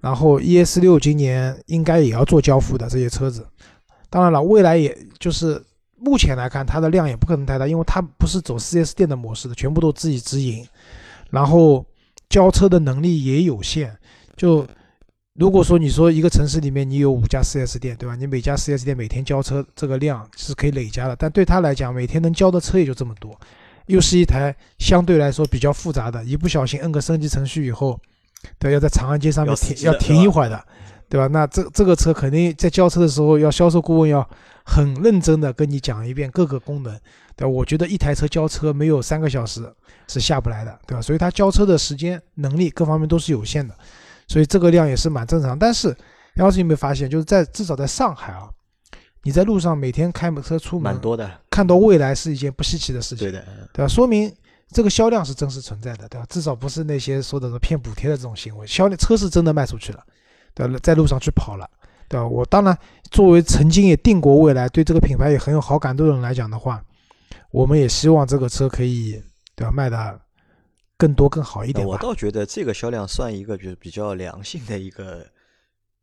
[0.00, 3.46] 然后 ES 六今年应该也要做交付的这些车子。
[4.08, 5.60] 当然了，未来也就是
[5.96, 10.64] 目前来看，它的量也不可能太大，因为它不是走 4S 店的模式的，全部都自己直营，
[11.30, 11.84] 然后
[12.28, 13.96] 交车的能力也有限。
[14.36, 14.66] 就
[15.38, 18.16] 如果说你说一个城市里面你有五家 4S 店，对吧？
[18.16, 23.38] 你每家 4S 店每天交车这个量是可以累加的，但对他来讲，每天能交的车也就这么多，
[23.86, 28.00] 又是一台相对来说比较复杂的，一不小心摁个升级程序以后，
[28.58, 30.64] 对，要在长安街上面停要停一会儿的，
[31.08, 31.26] 对吧？
[31.26, 34.26] 那这这个车肯定在交车的时候，要销售顾问要
[34.64, 36.98] 很认真的跟你讲一遍各个功能，
[37.36, 37.48] 对吧？
[37.48, 39.70] 我觉得一台车交车没有三个小时
[40.08, 41.02] 是下不来的，对吧？
[41.02, 43.74] 所以它交车的时间、能力各方面都是有限的，
[44.26, 45.58] 所以这个量也是蛮正常。
[45.58, 45.88] 但是，
[46.34, 48.48] 杨老师有没有发现，就是在至少在上海啊，
[49.22, 53.88] 你在路上每天开车出门，蛮多的，看到未来是一件不稀奇的事情，对的，嗯对吧？
[53.88, 54.32] 说明
[54.70, 56.26] 这个销量是真实存在的，对吧？
[56.28, 60.02] 至少不是那些说的说骗补贴的这种行为，销量车是真的卖出去了，
[60.54, 60.78] 对吧？
[60.82, 61.68] 在路上去跑了，
[62.08, 62.26] 对吧？
[62.26, 62.76] 我当然
[63.10, 66.82] 作为曾经也订过未来，对这个品牌也很有好感度的人来讲的话，
[67.50, 69.22] 我们也希望这个车可以，
[69.54, 69.70] 对吧？
[69.70, 70.20] 卖的
[70.98, 71.92] 更多更好一点吧。
[71.92, 75.26] 我倒觉得这个销量算一个就是比较良性的一个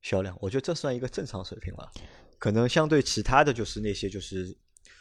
[0.01, 1.89] 销量，我觉得这算一个正常水平了。
[2.37, 4.55] 可能相对其他的就是那些就是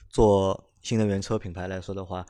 [0.08, 2.24] 做新能源车品牌来说的话，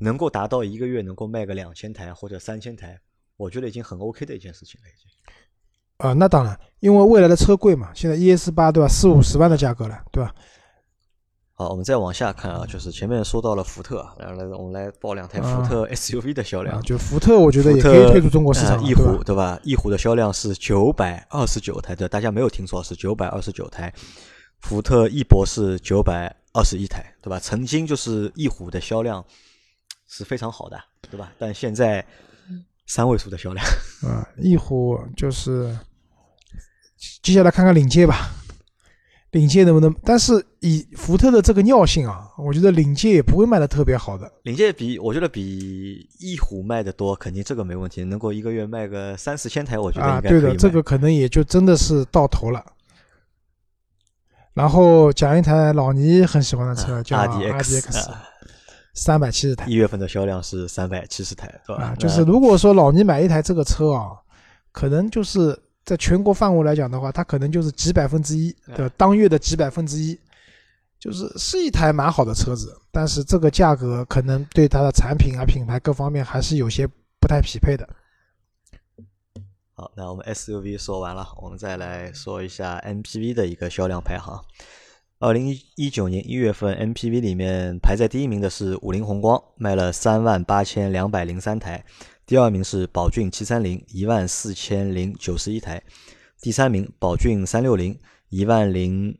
[0.00, 3.00] 能够达到一个月能够卖个两千台或者三千台，
[3.36, 5.10] 我觉得已经很 OK 的一件事情了，已经。
[5.98, 10.34] 呃，那当然，因为未来的车贵嘛，现在 ES 八对吧，四五十万的价格了，对吧？
[11.62, 16.82] 好，我们再往下看啊，就是前面说到了福特，然后来我们来报两台福特 SUV 的销量啊，。
[16.82, 19.60] 就福特，我觉得也可以特退出中国市场翼虎对吧？
[19.62, 23.92] 翼虎的销量是九百二十九台，对，大家没有听错，是九百二十九台。
[24.58, 27.38] 福特翼博是九百二十一台，对吧？
[27.38, 29.24] 曾经就是翼虎的销量
[30.08, 30.78] 是非常好的，
[31.10, 31.32] 对吧？
[31.38, 32.04] 但现在
[32.86, 33.64] 三位数的销量，
[34.04, 35.76] 啊，翼虎就是
[37.22, 38.30] 接下来看看领界吧。
[39.32, 39.94] 领界能不能？
[40.04, 44.30] 但是以福特的这个尿性啊，我觉得领界也不会卖的特别好的。
[44.44, 50.40] 领界比我觉得比翼虎卖的多，肯定这个没问题，能够一个月卖个三四千台，我觉得啊，应该可以卖。
[50.42, 52.64] 对的，这个可能也就真的是到头了。
[54.54, 58.10] 然后讲一台老倪很喜欢的车，叫 RDX，
[58.92, 61.84] 三百七十台，一月份的销量是三百七十台，对吧？
[61.84, 64.10] 啊，就是如果说老倪买一台这个车啊，
[64.70, 70.18] 可能就是在全国范围来讲的话，它可能就是几百分之一的当月的几百分之一，
[70.98, 76.86] 就是是一台蛮好的车子，但是这个价格可能对它的产品啊、品牌各方面还是有些
[77.18, 77.88] 不太匹配的。
[79.74, 84.40] 好，那我们 SUV 说完了，我们再来说一下 MPV 的一个销量排行。
[85.18, 91.80] 二零一九年一月份，MPV 里面排在第一名的是五菱宏光，卖了三万八千两百零三台；
[92.24, 95.80] 第二名是宝骏七三零，一万四千零九十一台；
[96.40, 97.98] 第三名宝骏三六零，
[98.28, 99.18] 一万零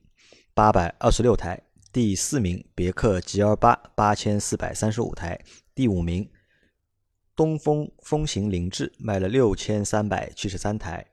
[0.55, 1.57] 八百二十六台；
[1.93, 5.39] 第四名别克 GL 八，八千四百三十五台；
[5.75, 6.29] 第五名。
[7.35, 11.05] 东风风行凌志卖了六千三百七十三台，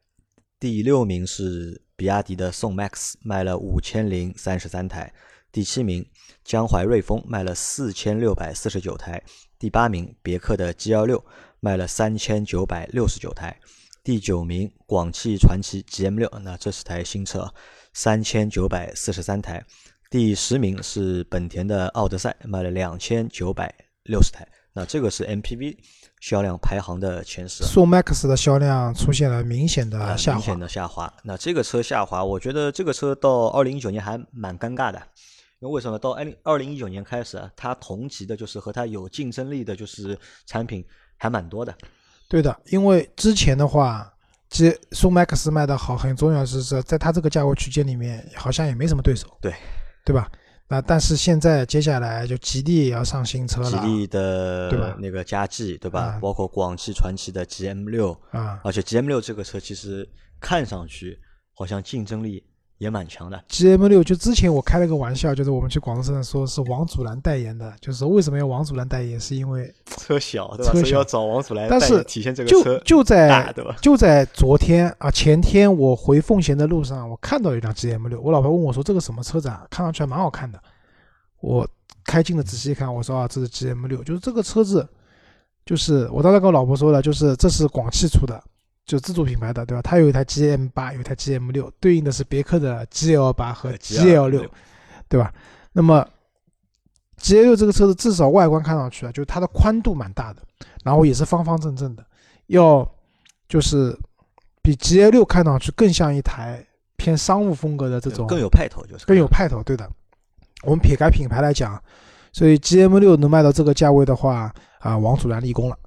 [0.60, 5.14] 第六名是比亚迪的宋 MAX 卖了五千零三十三台，
[5.50, 6.06] 第七名
[6.44, 9.24] 江淮瑞风卖了四千六百四十九台，
[9.58, 11.24] 第八名别克的 G 幺六
[11.60, 13.60] 卖了三千九百六十九台，
[14.03, 17.53] 第九名广汽传祺 GM 六，那这是台新车，
[17.93, 19.66] 三千九百四十三台，
[20.10, 25.78] 第十名是本田的奥德赛卖了两千九百六十台，那这个是 MPV。
[26.22, 30.38] 销量排行的前十，宋 MAX 的销量出现了明显的下滑。
[30.38, 31.14] 明显的下滑。
[31.24, 35.01] 那这个车下滑，我觉得这个车到二零一九年还蛮尴尬的，
[35.62, 35.97] 因为为什么？
[35.97, 40.86] 到二零二零一九年开始啊，它同级的，就是和它有竞争力的，就是产品
[41.20, 41.76] 还蛮多的。
[42.28, 44.11] 对的，因为之前的话，
[44.49, 49.28] 其实宋 MAX 卖的好，很重要是是在它这个价位区间里面，好像也没什么对手。
[49.41, 49.53] 对，
[50.03, 50.28] 对吧？
[50.72, 54.95] 那但是现在接下来就吉利也要上新车了，吉利的对吧？
[54.99, 56.20] 那个佳绩对吧？
[56.22, 60.07] 包括广汽传祺的 GM 六啊，而且 GM 六这个车其实
[60.39, 61.20] 看上去
[61.55, 62.43] 好像竞争力
[62.80, 63.39] 也蛮强的。
[63.47, 69.19] GM 六就之前我开了个玩笑，就是我们去广州车展说是王祖蓝代言的，就是为什么要王祖蓝代言？
[69.19, 70.71] 是因为车小对吧？
[70.71, 73.53] 车小要找王祖蓝，但是体现这个就车就在？
[73.82, 79.67] 就在昨天啊前天我回奉贤的路上，我看到一辆 GM 六，我老婆问我说这个什么车子啊？
[79.69, 80.57] 看上去还蛮好看的。
[81.41, 81.67] 我
[82.05, 84.88] 开近了仔细看，我说啊，这是 GM 六，就是这个车子，
[85.65, 88.41] 就是我当时跟我老婆说了，就是这是广汽出的，
[88.90, 89.82] 就自主品牌的，对吧？
[89.84, 94.44] 它有一台 GM 八，有一台 GM 六，对应的是别克的 GL 八和 GL 六，
[95.08, 95.32] 对吧？
[95.74, 96.04] 那么
[97.22, 100.42] GL 六这个车子至少外观看上去啊，就是它的宽度蛮大的，
[100.84, 102.04] 然后也是方方正正的，
[102.48, 102.84] 要
[103.48, 103.96] 就是
[104.64, 106.66] 比 GL 六看上去更像一台
[106.98, 109.88] 偏商务风格的这种，更有派头，就是更有派头，对的。
[110.64, 111.80] 我们撇开品牌来讲，
[112.34, 115.78] 所以 G M 六能卖到这个价位的话，啊，王祖蓝立功了。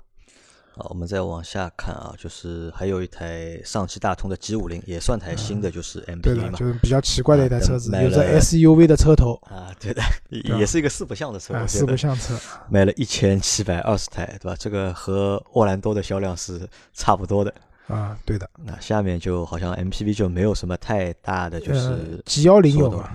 [0.74, 10.02] 好，我们再往下看啊，就是还有一台上汽大通的 G 五零，也算台新的，就是 M P V 嘛，就是比较奇怪的一台车子，有着 S U V 的车头啊，对的，
[10.58, 12.34] 也是一个四不像的车，四不像车，
[12.70, 14.56] 买了一千七百二十台，对吧？
[14.58, 17.52] 这个和沃兰多的销量是差不多的
[17.88, 18.48] 啊，对的。
[18.64, 23.10] 那下面就好像 M P V 就没有什么太大的，就是 G 幺零有吗？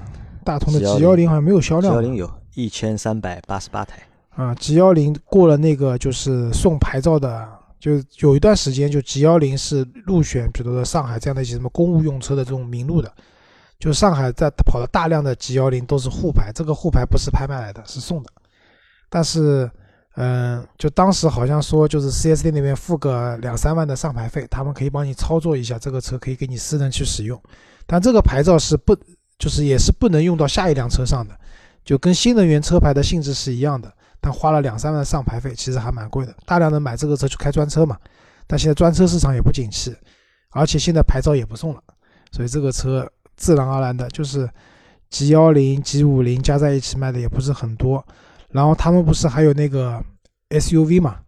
[0.46, 1.92] 大通的 G 幺零好像没有销量。
[1.92, 4.04] G 幺零有一千三百八十八台
[4.38, 7.46] 啊，G 幺零过了那个就是送牌照的，
[7.80, 13.12] 就有一段时间就 G 幺零是入选，比如说上海这样的一些什么公务用车的这种名录的。
[13.80, 18.30] 就上海在跑了大量的 G 幺零都是沪牌，这个沪牌不是拍卖来的，是送的。
[19.10, 19.70] 但是，
[20.16, 27.42] 嗯，就当时好像说就是 4S 店那边付个两三万的上牌费，他们可以帮你操作一下这个车，可以给你私人去使用。
[27.86, 28.96] 但这个牌照是不。
[29.40, 31.40] 就是也是不能用到下一辆车上的，
[31.86, 36.36] 就跟新能源车牌的性质是一样的，但花了两三万的上牌费，其实还蛮贵的。
[36.46, 37.98] 大量的买这个车去开专车嘛，
[38.46, 39.96] 但现在专车市场也不景气，
[40.52, 41.82] 而且现在牌照也不送了，
[42.32, 44.50] 所以这个车自然而然的就是
[45.10, 48.06] G 幺零、G 五零加在一起卖的也不是很多。
[48.50, 50.02] 然后他们不是还有那个
[50.50, 51.20] SUV 嘛？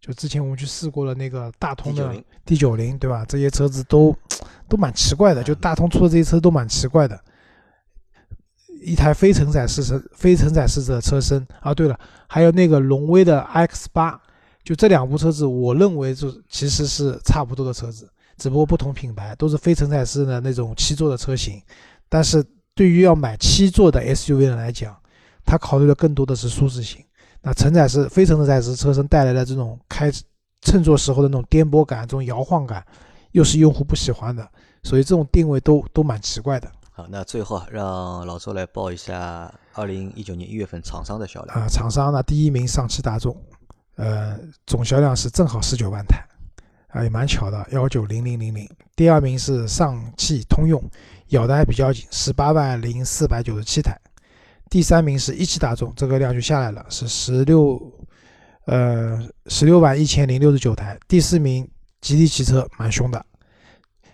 [0.00, 2.12] 就之前我们去试过了那个大通的
[2.44, 3.24] D 九零，对吧？
[3.28, 4.16] 这些车子都
[4.68, 7.18] 都蛮奇怪的，就大通出的这些车都蛮奇怪的。
[8.82, 11.72] 一台非承载式车，非承载式的车身啊。
[11.72, 14.20] 对了，还有那个荣威的 X 八，
[14.62, 21.60] 就这两部车子，我认为就其实是差不多的车子，只不过不同品牌，都是非承载式的那种七座的车型。
[22.08, 24.96] 但是对于要买七座的 SUV 人来讲，
[25.44, 27.04] 他考虑的更多的是舒适性。
[27.40, 30.12] 那承载式、非承载式车身带来的这种开
[30.60, 32.84] 乘坐时候的那种颠簸感、这种摇晃感，
[33.32, 34.48] 又是用户不喜欢的，
[34.84, 36.70] 所以这种定位都都蛮奇怪的。
[36.94, 41.58] 好，那最后啊，让老周来报一下二零一九年一月份厂商的销量。
[41.58, 43.34] 啊，厂商呢，第一名上汽大众，
[43.96, 46.22] 呃，总销量是正好十九万台，
[46.88, 48.68] 啊，也蛮巧的，幺九零零零零。
[48.94, 50.84] 第二名是上汽通用，
[51.28, 53.98] 咬的还比较紧，十八万零四百九十七台。
[54.68, 57.80] 第三名是一汽大众，这个量就下来了，是十六，
[58.66, 60.98] 呃，十六万一千零六十九台。
[61.08, 61.66] 第四名
[62.02, 63.24] 吉利汽车，蛮凶的。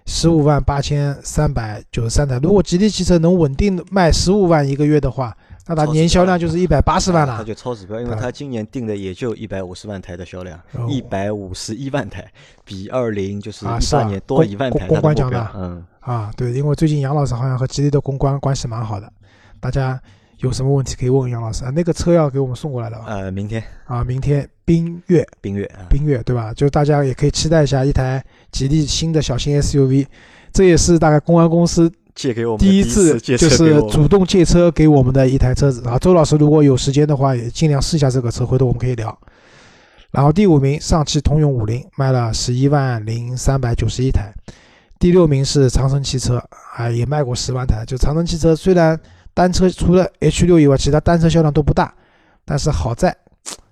[0.08, 2.38] 十五万八千三百九十三台。
[2.42, 5.36] 如果吉利汽车能稳定卖十五万一个月的话，
[5.66, 7.36] 那它年销量就是一百八十万了。
[7.36, 12.26] 它就超指标，因为它今年定的也就一百五十万台的销量，一百五十一万台，
[12.64, 14.86] 比二零就是一八年多一万台。
[14.86, 19.12] 公关讲的，嗯啊，对，因为最近杨老师好像和吉利的公关关系蛮好的，
[19.60, 20.00] 大家。
[20.40, 21.72] 有什么问题可以问问杨老师啊？
[21.74, 26.54] 那个车要给我们送过来了呃，明天啊，明天缤越，缤越，缤越，对吧？
[26.54, 30.06] 就大家也可以期待一下一台吉利新的小型 SUV，
[30.52, 35.98] 这也是大概公安公司借给我们第一次就是主动借车给我们的一台车子啊。
[35.98, 39.18] 周老师如果有时间的话，也尽量试一下这个车，回头我们可以聊。
[40.10, 44.32] 然后第五名，上汽通用五菱卖了十一万零三百九十一台，
[44.98, 46.42] 第六名是长城汽车
[46.76, 47.84] 啊，也卖过十万台。
[47.86, 48.98] 就长城汽车虽然。
[49.34, 51.94] 单车除了 H 六以外，其他单车销量都不大，
[52.44, 53.16] 但是好在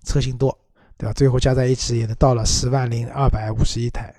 [0.04, 0.56] 车型多，
[0.96, 1.12] 对吧？
[1.12, 4.14] 最后加在一起也能到了十万零二百五十一台。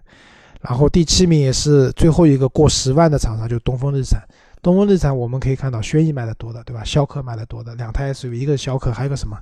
[0.67, 4.21] 然后第七名也是最后一个过十万的厂商，就东风日产。
[4.61, 6.83] 东风日产我们可以看到，轩逸卖的多的，对吧？
[6.83, 9.37] 逍客卖的多的，两台 SUV，一个是逍客，还有个什么？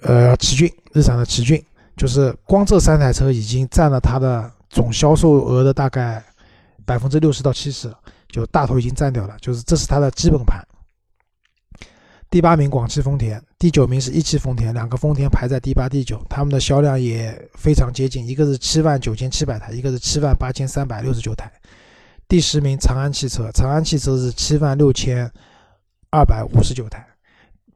[0.00, 1.64] 呃，奇骏，日产的奇骏，
[1.96, 6.24] 就是光这三台车已经占了它的总销售额的大概
[6.84, 7.94] 百分之六十到七十。
[8.28, 10.60] 就大头已经占掉了，就是这是它的基本盘。
[12.34, 21.48] 第八名广汽丰田，第九名是一汽丰田，两个丰田排在第八、第九，他们的销量也非常接近，一个是七万九千七百台，一个是七万八千三百六十九台。
[22.26, 25.30] 第十名长安汽车，长安汽车是七万六千
[26.10, 27.06] 二百五十九台。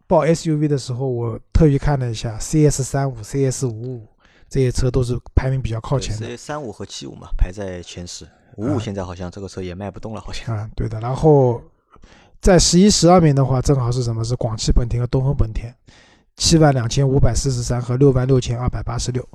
[0.08, 4.08] 报 SUV 的时候，我特意看了一下，CS 三五、CS 五五
[4.48, 6.36] 这些车都是排名比较靠前的。
[6.36, 8.26] 三五和七五嘛，排在前十。
[8.56, 10.98] 五五现在好像这个车也卖不动了，好像啊，对的。
[10.98, 11.62] 然后
[12.40, 14.22] 在十一、十二名的话，正好是什么？
[14.24, 15.74] 是广汽本田和东风本田，
[16.36, 19.26] 七万两千五百四十三和六万六千二百八十六。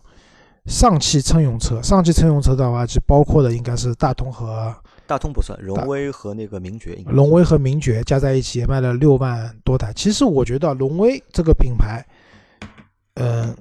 [0.66, 4.74] 上汽乘用车，上汽乘用车的话，就包括的应该是大通和
[5.06, 9.91] 大通不算，荣威和那个名爵，荣威和名爵加在一起也卖了六万多台。
[9.93, 12.06] 其实我觉得荣威这个品牌，
[13.16, 13.54] 嗯，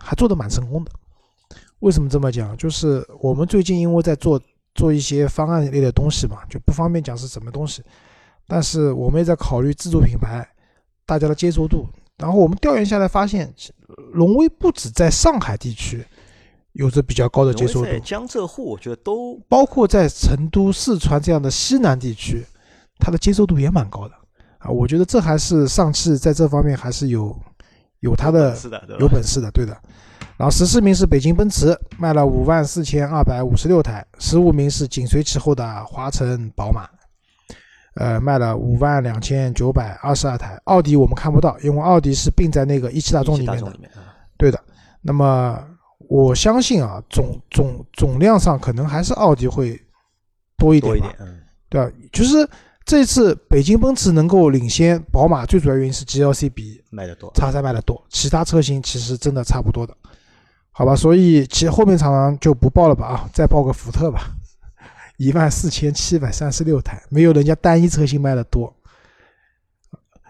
[0.00, 0.90] 还做的蛮成功的。
[1.78, 2.56] 为什么这么讲？
[2.56, 4.40] 就是我们最近因为在做
[4.74, 7.80] 做一些方案类的东西嘛，就不方便讲是什么东西。
[8.46, 10.46] 但是我们也在考虑自主品牌
[11.04, 11.86] 大家的接受度。
[12.18, 13.52] 然后我们调研下来发现，
[14.12, 16.02] 荣威不止在上海地区
[16.72, 22.42] 有着比较高的接受度，江浙沪我觉得都包括在成都、四川这样的西南地区，
[22.98, 24.14] 它的接受度也蛮高的
[24.58, 24.70] 啊。
[24.70, 27.38] 我觉得这还是上汽在这方面还是有
[28.00, 28.56] 有它的
[28.98, 29.76] 有本事的，对的。
[30.38, 36.88] 然后十四名是北京奔驰，卖了五万四千二百五十六台；十五名是紧随其后的华晨宝马，
[37.96, 40.58] 呃，卖了五万两千九百二十二台。
[40.64, 43.72] 奥迪我们看不到，因为奥迪是并在那个一汽大众里面的。
[44.36, 44.60] 对的。
[45.02, 45.62] 那么
[46.08, 49.80] 我相信啊，总总总量上可能还是奥迪会
[50.56, 51.12] 多一点吧。
[51.68, 51.90] 对吧？
[52.12, 52.48] 就是
[52.84, 59.96] 这次北京奔驰能够领先宝马，最主要原因是 GLC 比卖的多，叉三卖的多，其他车型其实真的差不多的。
[60.70, 64.30] 好吧，所以其后面厂商就不报了吧啊，再报个福特吧，
[65.16, 68.74] 一万四千七百三十六台，没有人家单一车型卖的多，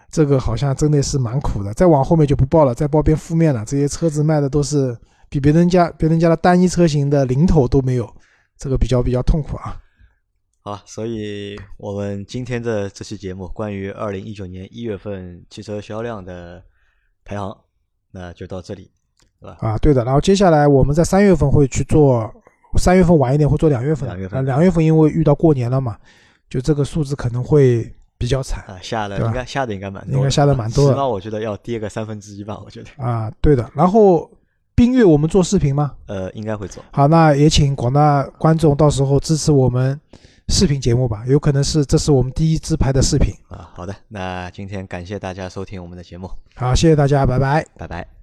[0.09, 1.73] 这个好像真的是蛮苦的。
[1.73, 3.65] 再往后面就不报了，再报变负面了。
[3.65, 4.97] 这些车子卖的都是
[5.29, 8.09] 比别人家别人家的单一车型的零头都没有，
[8.57, 9.81] 这个比较比较痛苦啊。
[10.61, 16.63] 好，所以我们今天的这期节目关于二零一九年一月份汽车销量的
[17.23, 17.55] 排行，
[18.11, 18.91] 那就到这里。
[19.59, 20.03] 啊，对的。
[20.03, 22.33] 然后接下来我们在三月份会去做，
[22.75, 24.07] 三月份晚一点会做两月份。
[24.07, 25.97] 两月份，两月份因为遇到过年了嘛，
[26.49, 30.89] 就这个数字可能会比较惨啊，下的应该下的应该蛮多，应该下的蛮多。
[30.91, 33.03] 起码我觉得要跌个三分之一吧，我觉得。
[33.03, 33.69] 啊，对的。
[33.73, 34.29] 然后
[34.75, 35.93] 冰月我们做视频吗？
[36.07, 36.83] 呃，应该会做。
[36.91, 39.99] 好，那也请广大观众到时候支持我们
[40.49, 43.69] 视频节目吧，有可能是这是我们第一支拍的视频啊。
[43.73, 46.29] 好的，那今天感谢大家收听我们的节目。
[46.55, 48.16] 好，谢谢大家，拜拜，拜拜。